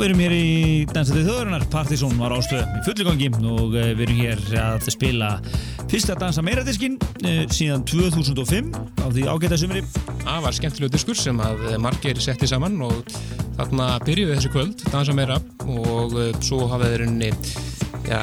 Við 0.00 0.06
erum 0.06 0.20
hér 0.22 0.32
í 0.32 0.44
Dansandi 0.88 1.22
þjóðurinnar 1.26 1.64
Partizón 1.68 2.14
var 2.16 2.32
ástöð 2.32 2.62
í 2.64 2.78
fullu 2.86 3.04
gangi 3.04 3.26
og 3.36 3.74
eh, 3.76 3.90
við 3.98 4.06
erum 4.06 4.20
hér 4.22 4.40
að 4.62 4.86
spila 4.94 5.28
fyrsta 5.90 6.16
dansa 6.16 6.44
meira 6.46 6.64
diskin 6.64 6.96
síðan 7.52 7.84
2005 7.84 8.70
á 8.72 9.06
því 9.12 9.26
ágæta 9.28 9.58
sumri. 9.60 9.82
Það 10.22 10.46
var 10.46 10.56
skemmtilegu 10.56 10.94
diskur 10.94 11.18
sem 11.20 11.42
að 11.44 11.66
margir 11.84 12.20
setti 12.22 12.48
saman 12.48 12.78
og 12.86 13.12
þarna 13.58 13.90
byrjuði 14.06 14.38
þessi 14.38 14.52
kvöld, 14.54 14.86
dansa 14.88 15.16
meira 15.16 15.36
og 15.68 16.16
eh, 16.16 16.32
svo 16.40 16.64
hafa 16.70 16.88
þeir 16.94 17.04
unni 17.10 17.30
ja, 18.08 18.22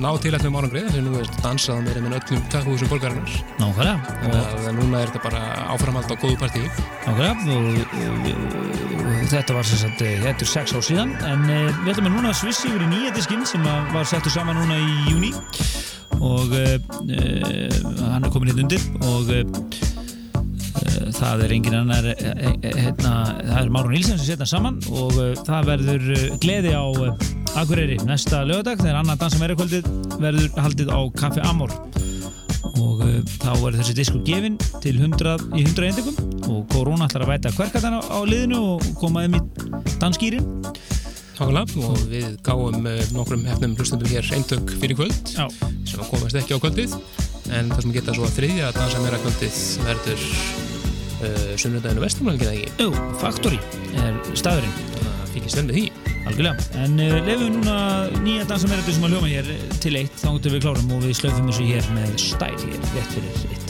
ná 0.00 0.08
tilætnum 0.22 0.56
árangrið 0.62 0.88
þegar 0.94 1.04
nú 1.10 1.20
er 1.20 1.28
dansað 1.42 1.82
meira 1.90 2.06
með 2.06 2.16
öllum 2.22 2.46
takkúðsum 2.54 2.92
borgarinnar. 2.94 3.36
Nákvæmlega. 3.60 4.72
Núna 4.78 5.02
er 5.02 5.12
þetta 5.12 5.26
bara 5.28 5.44
áframhald 5.74 6.08
á 6.08 6.16
góðu 6.16 6.40
partíi 6.40 6.72
nákvæmlega, 7.04 7.58
og 7.58 8.71
þetta 9.32 9.56
var 9.56 9.68
eh, 9.68 10.18
þetta 10.22 10.44
er 10.44 10.50
sex 10.50 10.74
ár 10.76 10.84
síðan. 10.84 11.14
En 11.28 11.46
eh, 11.48 11.70
við 11.82 11.94
ætlum 11.94 12.10
að 12.10 12.16
núna 12.18 12.34
svissi 12.36 12.68
yfir 12.70 12.84
í 12.84 12.90
nýja 12.90 13.12
diskinn 13.16 13.46
sem 13.48 13.64
var 13.64 14.08
settur 14.08 14.34
saman 14.34 14.58
núna 14.60 14.78
í 14.78 15.10
júni 15.10 15.32
og 16.22 16.52
uh, 16.54 16.76
hann 18.12 18.22
er 18.22 18.30
komin 18.30 18.52
hérna 18.52 18.62
undir 18.62 18.82
og 19.08 19.30
uh, 19.32 19.42
það 21.16 21.42
er 21.46 21.54
engin 21.56 21.78
annar 21.80 22.06
hérna, 22.12 23.14
það 23.40 23.56
er 23.58 23.72
Márun 23.74 23.96
Nilsen 23.96 24.20
sem 24.20 24.28
setja 24.28 24.46
saman 24.46 24.78
og 24.92 25.16
það 25.42 25.70
verður 25.72 26.06
gleði 26.44 26.76
á 26.78 26.84
Akureyri 27.58 27.98
næsta 28.06 28.44
lögadag 28.46 28.84
þegar 28.84 29.00
annar 29.00 29.18
dansa 29.18 29.40
meira 29.42 29.58
kvöldið 29.58 29.90
verður 30.22 30.62
haldið 30.62 30.94
á 30.94 31.00
Kaffi 31.18 31.42
Amor 31.48 31.74
og 32.80 33.02
uh, 33.04 33.18
þá 33.42 33.50
er 33.52 33.78
þessi 33.80 33.96
diskur 33.98 34.22
gefinn 34.26 34.58
til 34.84 34.96
100 35.00 35.52
í 35.58 35.64
100 35.66 35.88
eindikum 35.90 36.48
og 36.48 36.64
Korona 36.72 37.08
ætlar 37.08 37.26
að 37.26 37.34
væta 37.34 37.54
hverkatan 37.56 37.98
á, 37.98 38.00
á 38.00 38.18
liðinu 38.28 38.62
og 38.74 38.86
koma 39.00 39.26
þeim 39.26 39.38
í 39.38 39.42
danskýrin 40.00 40.48
og 41.42 41.98
við 42.10 42.36
gáum 42.46 42.86
uh, 42.86 43.00
nokkrum 43.14 43.44
hefnum 43.48 43.74
hlustundum 43.78 44.10
hér 44.12 44.28
eintök 44.36 44.76
fyrir 44.78 44.96
kvöld 44.98 45.34
Já. 45.34 45.48
sem 45.88 45.98
að 45.98 46.10
komast 46.12 46.38
ekki 46.38 46.54
á 46.54 46.62
kvöldið. 46.62 46.94
En 47.52 47.72
það 47.72 47.82
sem 47.82 47.96
geta 47.96 48.14
svo 48.14 48.28
að 48.28 48.36
þriðja 48.38 48.68
að 48.68 48.78
dansa 48.78 49.02
meira 49.02 49.20
kvöldið 49.24 49.58
verður 49.88 50.24
uh, 50.28 51.52
sunnudaginu 51.58 52.06
vestumlangin 52.06 52.54
ekki? 52.54 52.72
Jú, 52.78 52.92
Factory 53.18 53.60
er 53.98 54.18
staðurinn 54.38 54.91
fylgist 55.34 55.58
vel 55.58 55.66
með 55.68 55.78
því. 55.78 56.12
Algjörlega, 56.22 56.68
en 56.84 57.02
uh, 57.02 57.16
lefum 57.26 57.42
við 57.42 57.56
núna 57.56 57.76
nýja 58.22 58.46
dansa 58.52 58.70
meira 58.70 58.86
sem 58.86 59.08
að 59.08 59.16
hljóma 59.16 59.32
hér 59.32 59.50
til 59.82 59.96
eitt 59.98 60.22
þá 60.22 60.30
getum 60.36 60.56
við 60.56 60.64
klárum 60.68 60.94
og 60.96 61.04
við 61.08 61.18
slöfum 61.18 61.50
þessu 61.50 61.68
hér 61.72 61.92
með 61.96 62.16
stæl 62.28 62.54
hér, 62.54 62.80
rétt 62.94 63.14
fyrir 63.16 63.30
eitt 63.34 63.61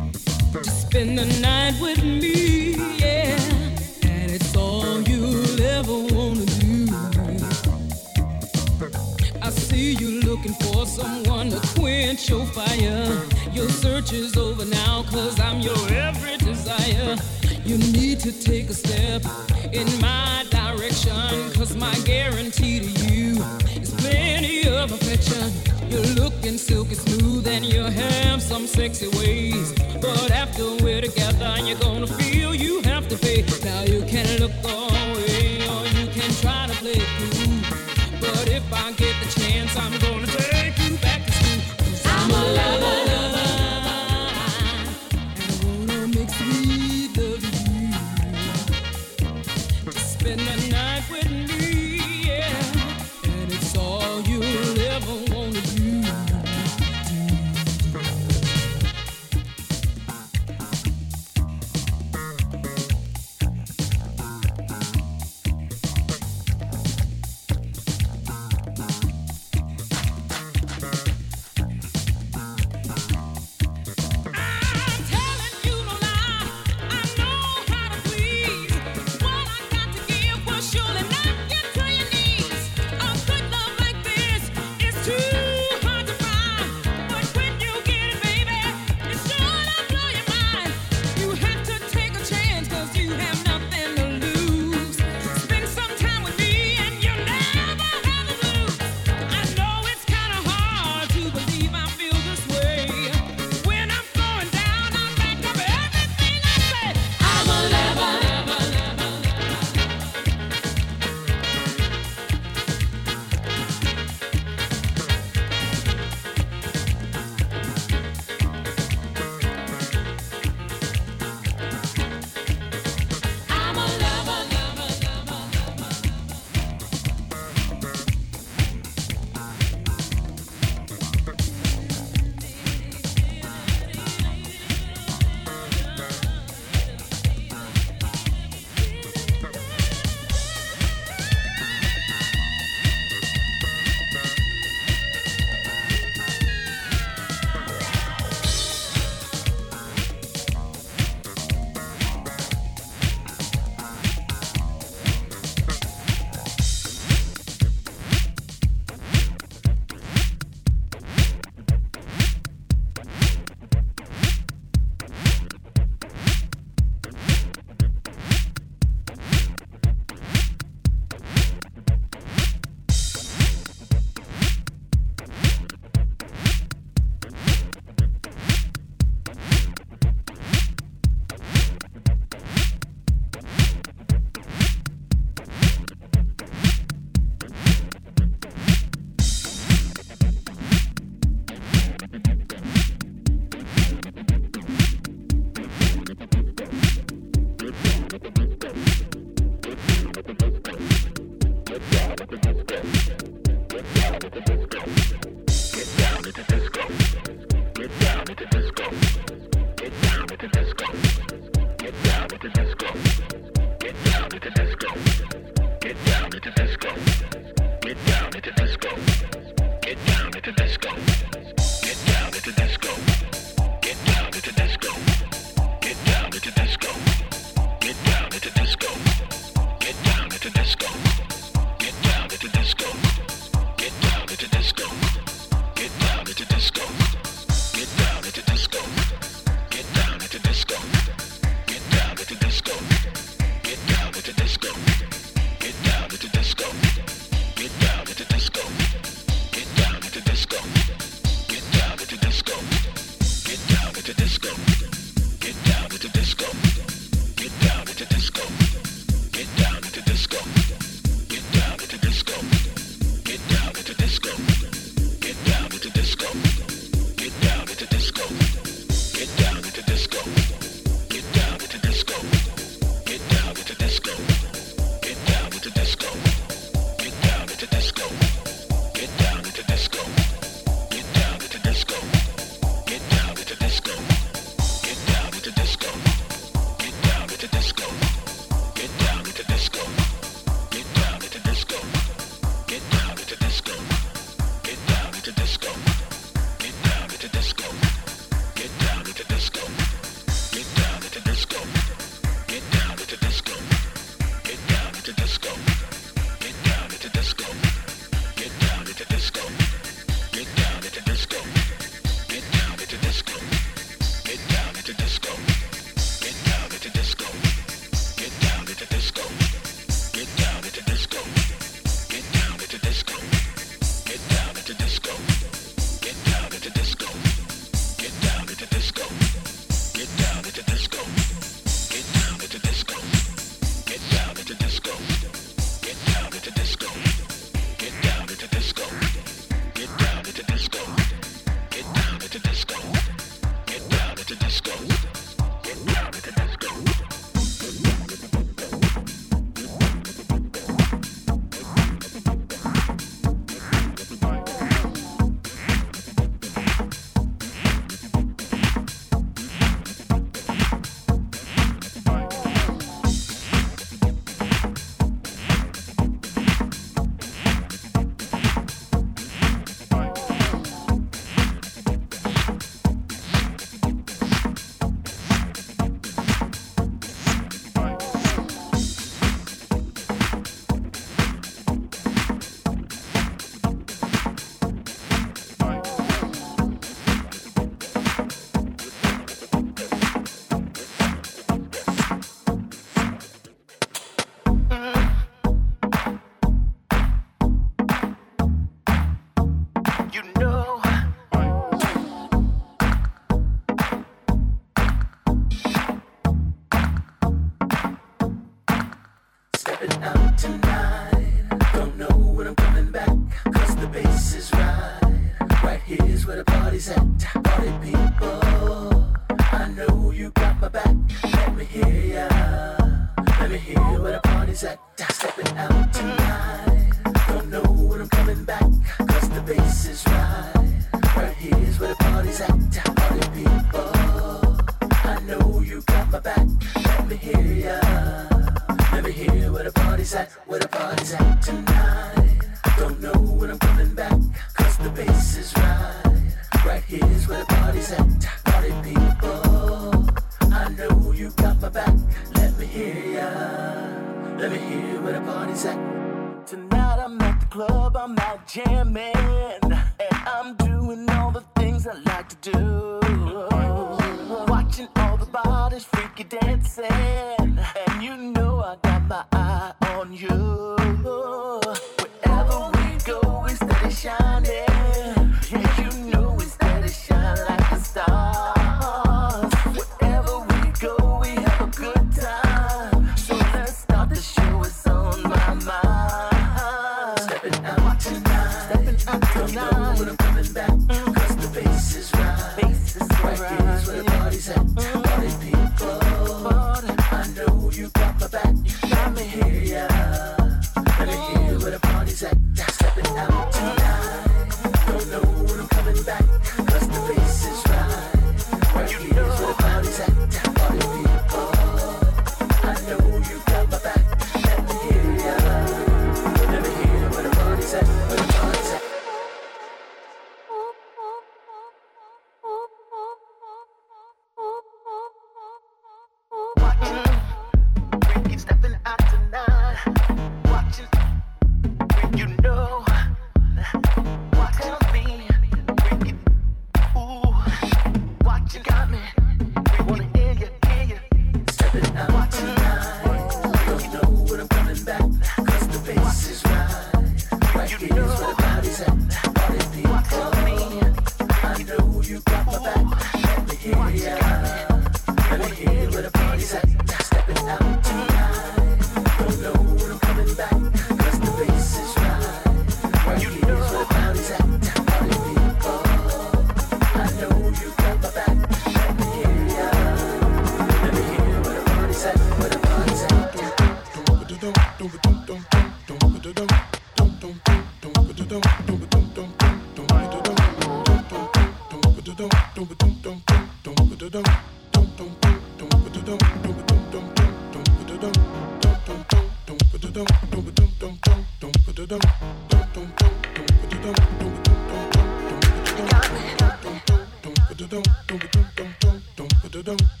dum 597.71 597.83
dum 598.05 598.19
dum 598.33 598.45
dum 598.57 598.99
dum 599.15 599.27
dum 599.49 599.63
dum 599.63 600.00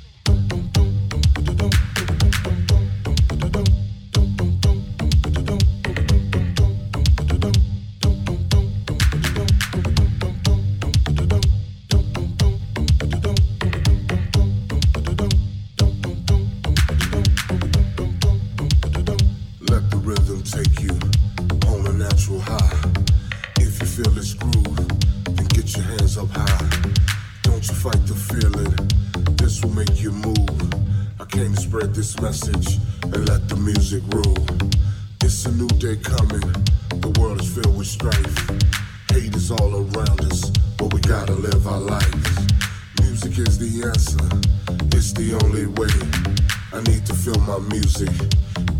my 47.51 47.59
music 47.67 48.09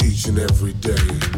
each 0.02 0.28
and 0.28 0.40
every 0.40 0.72
day. 0.74 1.31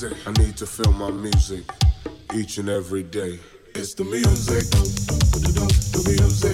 music. 0.00 0.18
I 0.26 0.32
need 0.42 0.56
to 0.58 0.66
feel 0.66 0.92
my 0.92 1.10
music 1.10 1.64
each 2.34 2.58
and 2.58 2.68
every 2.68 3.02
day. 3.02 3.38
It's 3.74 3.94
the 3.94 4.04
music, 4.04 4.70
the 4.70 6.02
music. 6.06 6.47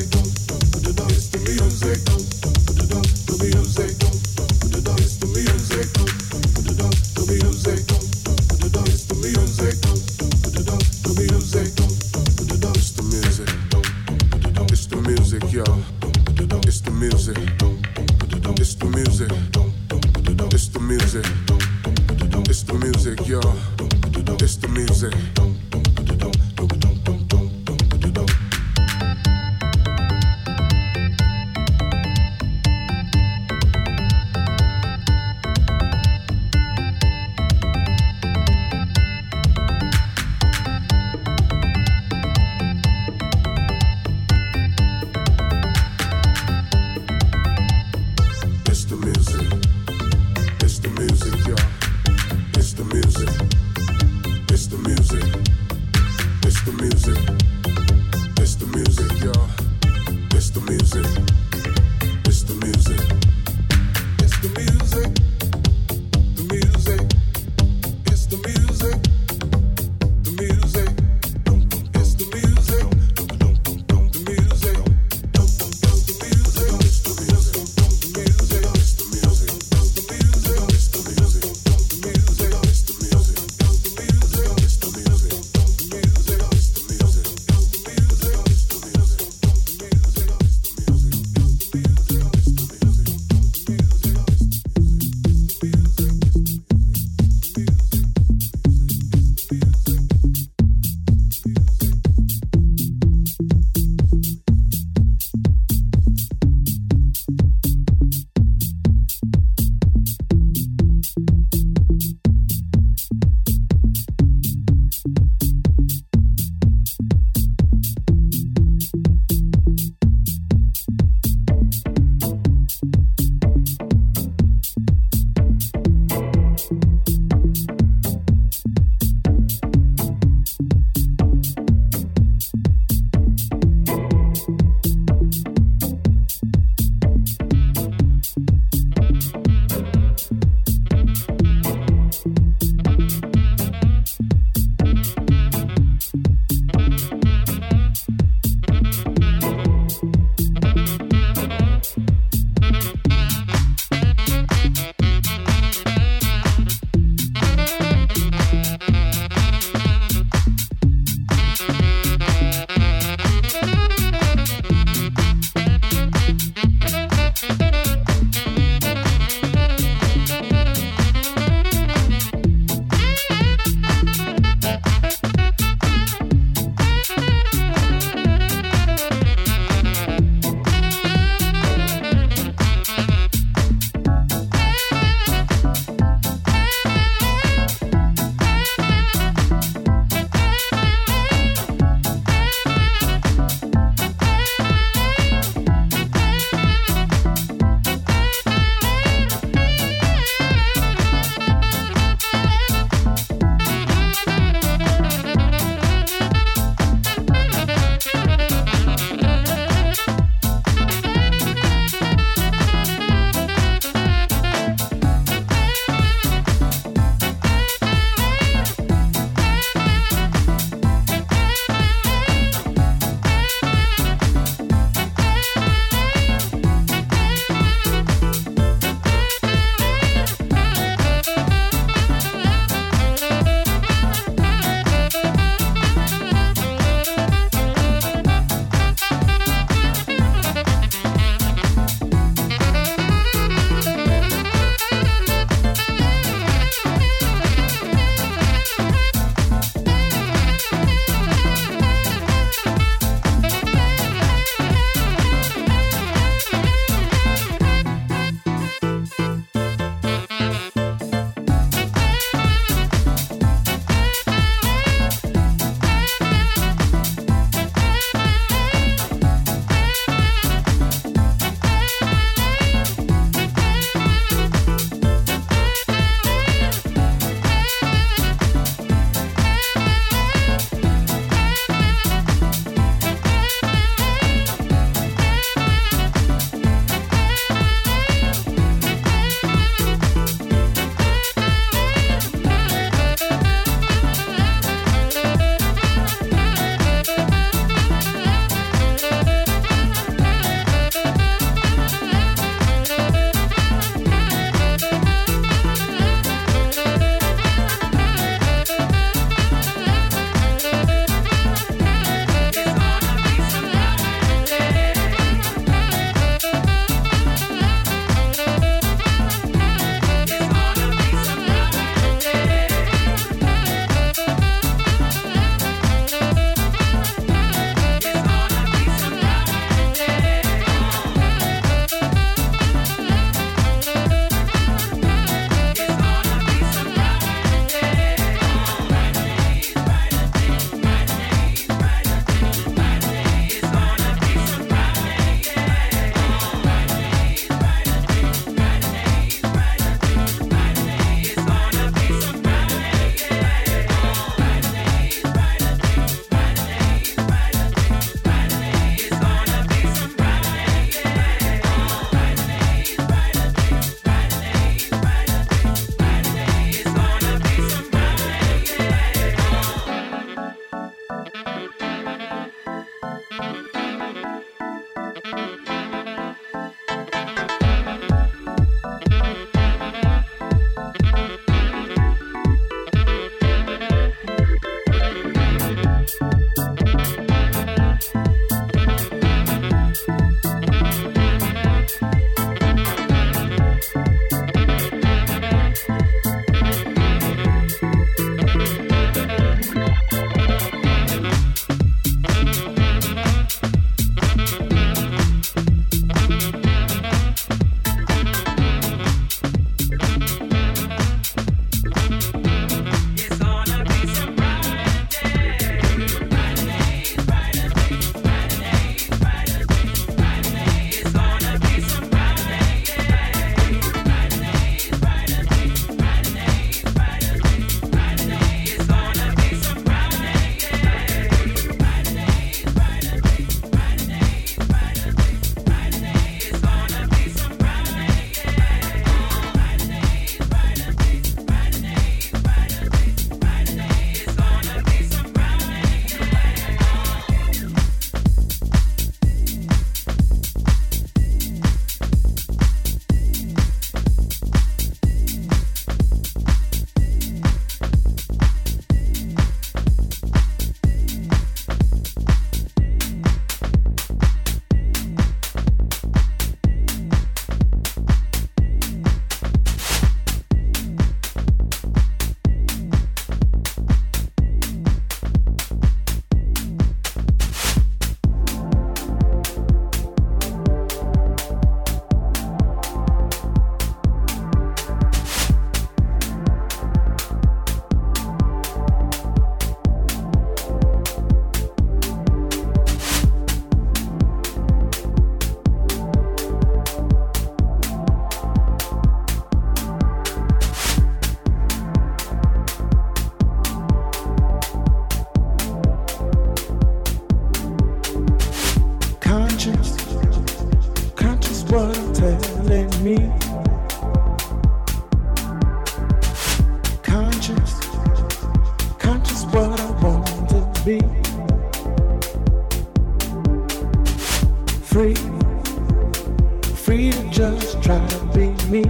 Just 527.35 527.83
try 527.83 527.99
to 528.07 528.19
be 528.27 528.47
me. 528.71 528.85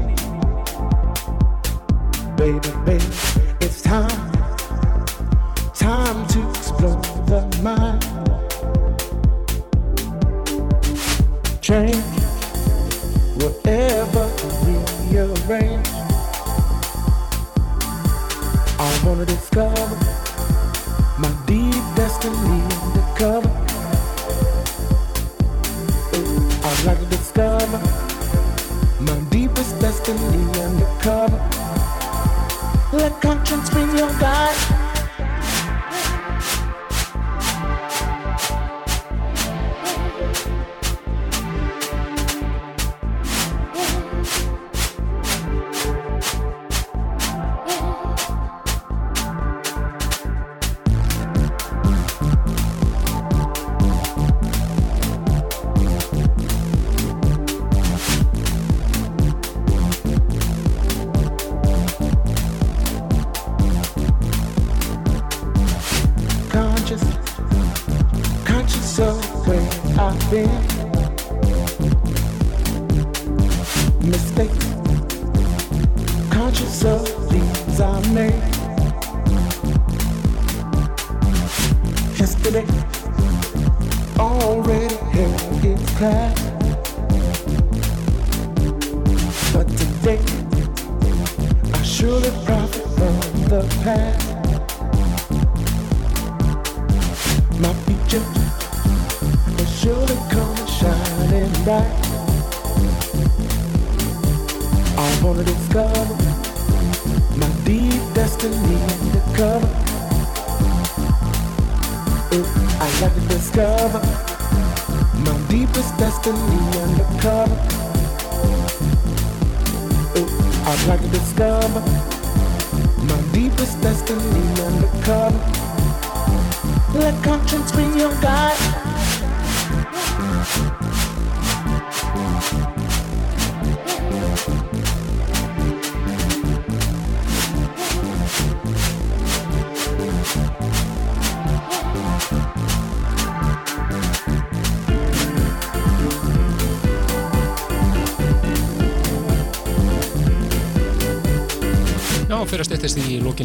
Baby, 2.36 2.60
baby, 2.84 3.04
it's 3.62 3.80
time, 3.80 4.23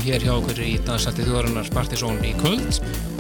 hér 0.10 0.24
hjá 0.26 0.32
okkur 0.34 0.60
í 0.66 0.72
dansætti 0.88 1.26
þjóðarinnar 1.28 1.68
Partizón 1.76 2.18
í 2.26 2.32
kvöld. 2.40 2.80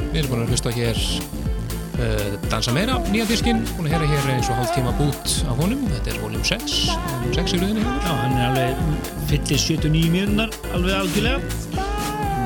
Við 0.09 0.23
erum 0.23 0.31
búin 0.31 0.41
að 0.41 0.53
hlusta 0.55 0.71
hér 0.73 0.97
uh, 0.97 2.31
Dansa 2.49 2.73
meira, 2.73 2.95
nýja 3.13 3.27
diskinn, 3.29 3.61
búin 3.75 3.89
að 3.89 3.93
heyra 3.93 4.07
hér 4.09 4.29
eins 4.33 4.49
og 4.49 4.57
hálf 4.57 4.71
tíma 4.73 4.93
bút 4.97 5.35
af 5.45 5.59
honum. 5.61 5.83
Þetta 5.91 6.15
er 6.15 6.21
voljum 6.23 6.47
6, 6.49 6.77
voljum 7.11 7.35
6 7.37 7.53
í 7.53 7.59
rauninni 7.61 7.83
hjá 7.85 7.93
Já, 8.07 8.15
hann 8.23 8.39
er 8.39 8.47
alveg 8.47 8.81
fyllir 9.29 9.61
79 9.61 10.13
mjöndar 10.15 10.55
alveg 10.73 10.95
algjörlega 10.97 11.37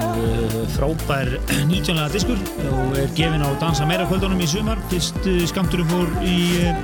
uh, 0.10 0.58
frábær 0.76 1.32
19 1.72 1.96
lega 1.96 2.10
diskur 2.12 2.44
og 2.74 3.00
er 3.00 3.16
gefin 3.16 3.46
á 3.48 3.50
Dansa 3.64 3.88
meira 3.88 4.10
kvöldunum 4.10 4.44
í 4.44 4.50
sumar 4.50 4.82
fyrst 4.92 5.24
uh, 5.24 5.40
skamturum 5.54 5.88
fór 5.94 6.12
í 6.28 6.36
uh, 6.68 6.76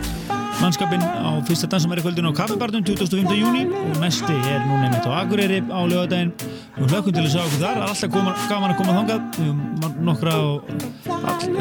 mannskapin 0.61 1.03
á 1.03 1.35
fyrsta 1.49 1.67
Dansa 1.75 1.91
meira 1.91 2.07
kvöldun 2.07 2.31
á 2.31 2.33
Kaffibarnum 2.39 2.87
25. 2.87 3.35
júni 3.35 3.67
og 3.67 3.99
næsti 3.99 4.39
er 4.47 4.63
núna 4.63 4.87
einmitt 4.87 5.11
á 5.11 5.11
Akureyri 5.25 5.59
á 5.67 5.79
lögadaginn 5.83 6.31
og 6.79 6.87
hlökkum 6.87 7.15
til 7.15 7.25
að 7.25 7.31
sjá 7.33 7.41
okkur 7.43 7.61
þar. 7.63 7.81
Alltaf 7.85 8.13
gaman 8.49 8.71
að 8.71 8.77
koma 8.79 8.95
þangað. 8.97 9.25
Við 9.35 9.49
höfum 9.49 9.99
nokkra 10.07 10.35
og 10.39 10.69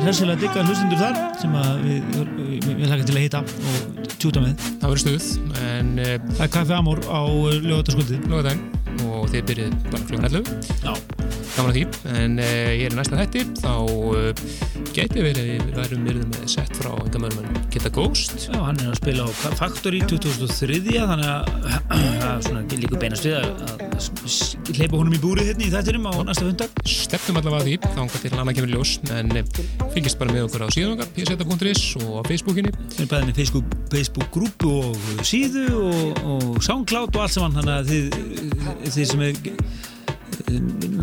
hressilega 0.05 0.39
digga 0.43 0.65
hlustundur 0.67 1.03
þar 1.03 1.21
sem 1.41 1.57
við, 1.83 1.99
við, 2.15 2.69
við, 2.69 2.85
hlaka 2.87 3.09
til 3.09 3.17
að 3.17 3.25
hitta 3.27 3.43
og 3.43 4.11
tjúta 4.17 4.43
með. 4.45 4.67
Það 4.69 4.95
verður 4.95 5.05
stuð, 5.05 5.29
en 5.69 5.95
uh, 5.99 6.15
Það 6.33 6.45
er 6.47 6.53
Kaffi 6.57 6.77
Amor 6.79 7.03
á 7.07 7.23
lögataskvöldi 7.67 8.21
lögadaginn 8.27 8.67
og 9.09 9.29
þið 9.31 9.45
byrjuð 9.51 9.77
bara 9.93 10.07
klukkan 10.09 10.29
11. 10.31 10.73
Já. 10.83 10.93
Gaman 11.59 11.71
að 11.73 11.77
því, 11.77 11.85
en 12.19 12.39
uh, 12.43 12.71
ég 12.79 12.87
er 12.89 12.97
næsta 12.99 13.19
hætti, 13.19 13.45
þá 13.59 13.73
gæti 14.95 15.23
verið 15.23 15.51
við 15.53 15.75
værum 15.77 16.05
myrðum 16.07 16.33
með 16.35 16.47
sett 16.55 16.79
frá 16.79 16.91
engamörnum 16.95 17.59
Kitta 17.73 17.91
Ghost. 17.95 18.49
Já, 18.49 18.59
hann 18.63 18.79
er 18.83 18.93
að 18.93 18.99
spila 19.01 19.27
á 19.27 19.31
Factory 19.59 20.01
2003 20.11 20.81
þannig 20.97 21.29
að 21.29 21.51
það 22.23 22.31
er 22.31 22.45
svona 22.49 22.65
líka 22.73 23.01
beinast 23.03 23.29
við 23.29 23.39
að, 23.39 23.78
hleypa 24.75 24.99
honum 24.99 25.17
í 25.17 25.21
búrið 25.23 25.51
hérna 25.51 25.67
í 25.67 25.71
þættinum 25.73 26.09
á 26.09 26.13
næsta 26.29 26.47
fundag 26.47 26.81
Stefnum 26.89 27.41
allavega 27.41 27.67
því, 27.67 27.75
þá 27.85 28.01
engar 28.05 28.23
til 28.25 28.33
annað 28.35 28.59
kemur 28.59 28.73
ljós, 28.75 28.95
en 29.17 29.35
uh, 29.41 29.61
fylgist 29.95 30.21
bara 30.21 30.35
með 30.35 30.47
okkur 30.49 30.65
á 30.65 30.69
síðan 30.75 30.95
okkar, 30.97 31.11
pseta.is 31.17 31.85
og 32.03 32.15
á 32.19 32.23
Facebookinni. 32.29 32.73
Við 32.77 33.03
erum 33.03 33.13
bæðið 33.13 33.29
með 33.31 33.41
Facebook, 33.41 33.77
Facebook 33.95 34.33
grúpu 34.35 34.73
og 34.83 35.27
síðu 35.27 35.67
og, 35.81 36.25
og 36.35 36.49
SoundCloud 36.65 37.15
og 37.15 37.23
allt 37.25 37.37
saman 37.37 37.59
þannig 37.59 37.77
að 37.79 37.93
þið, 37.93 38.05
þið 38.89 39.13
sem 39.13 39.29
er 39.29 39.45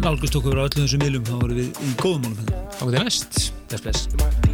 nálgust 0.05 0.37
okkur 0.39 0.61
á 0.61 0.65
öllum 0.65 0.85
þessum 0.85 1.05
miðlum 1.05 1.27
þá 1.27 1.37
erum 1.37 1.61
við 1.61 1.69
í 1.85 1.95
góðum 2.01 2.27
málum 2.29 2.51
Þá 2.75 2.83
er 2.85 2.91
þið 2.91 2.99
næst. 3.03 3.47
Bless, 3.71 3.87
bless. 3.87 4.44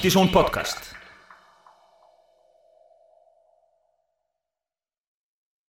Partisón 0.00 0.32
podcast 0.32 0.79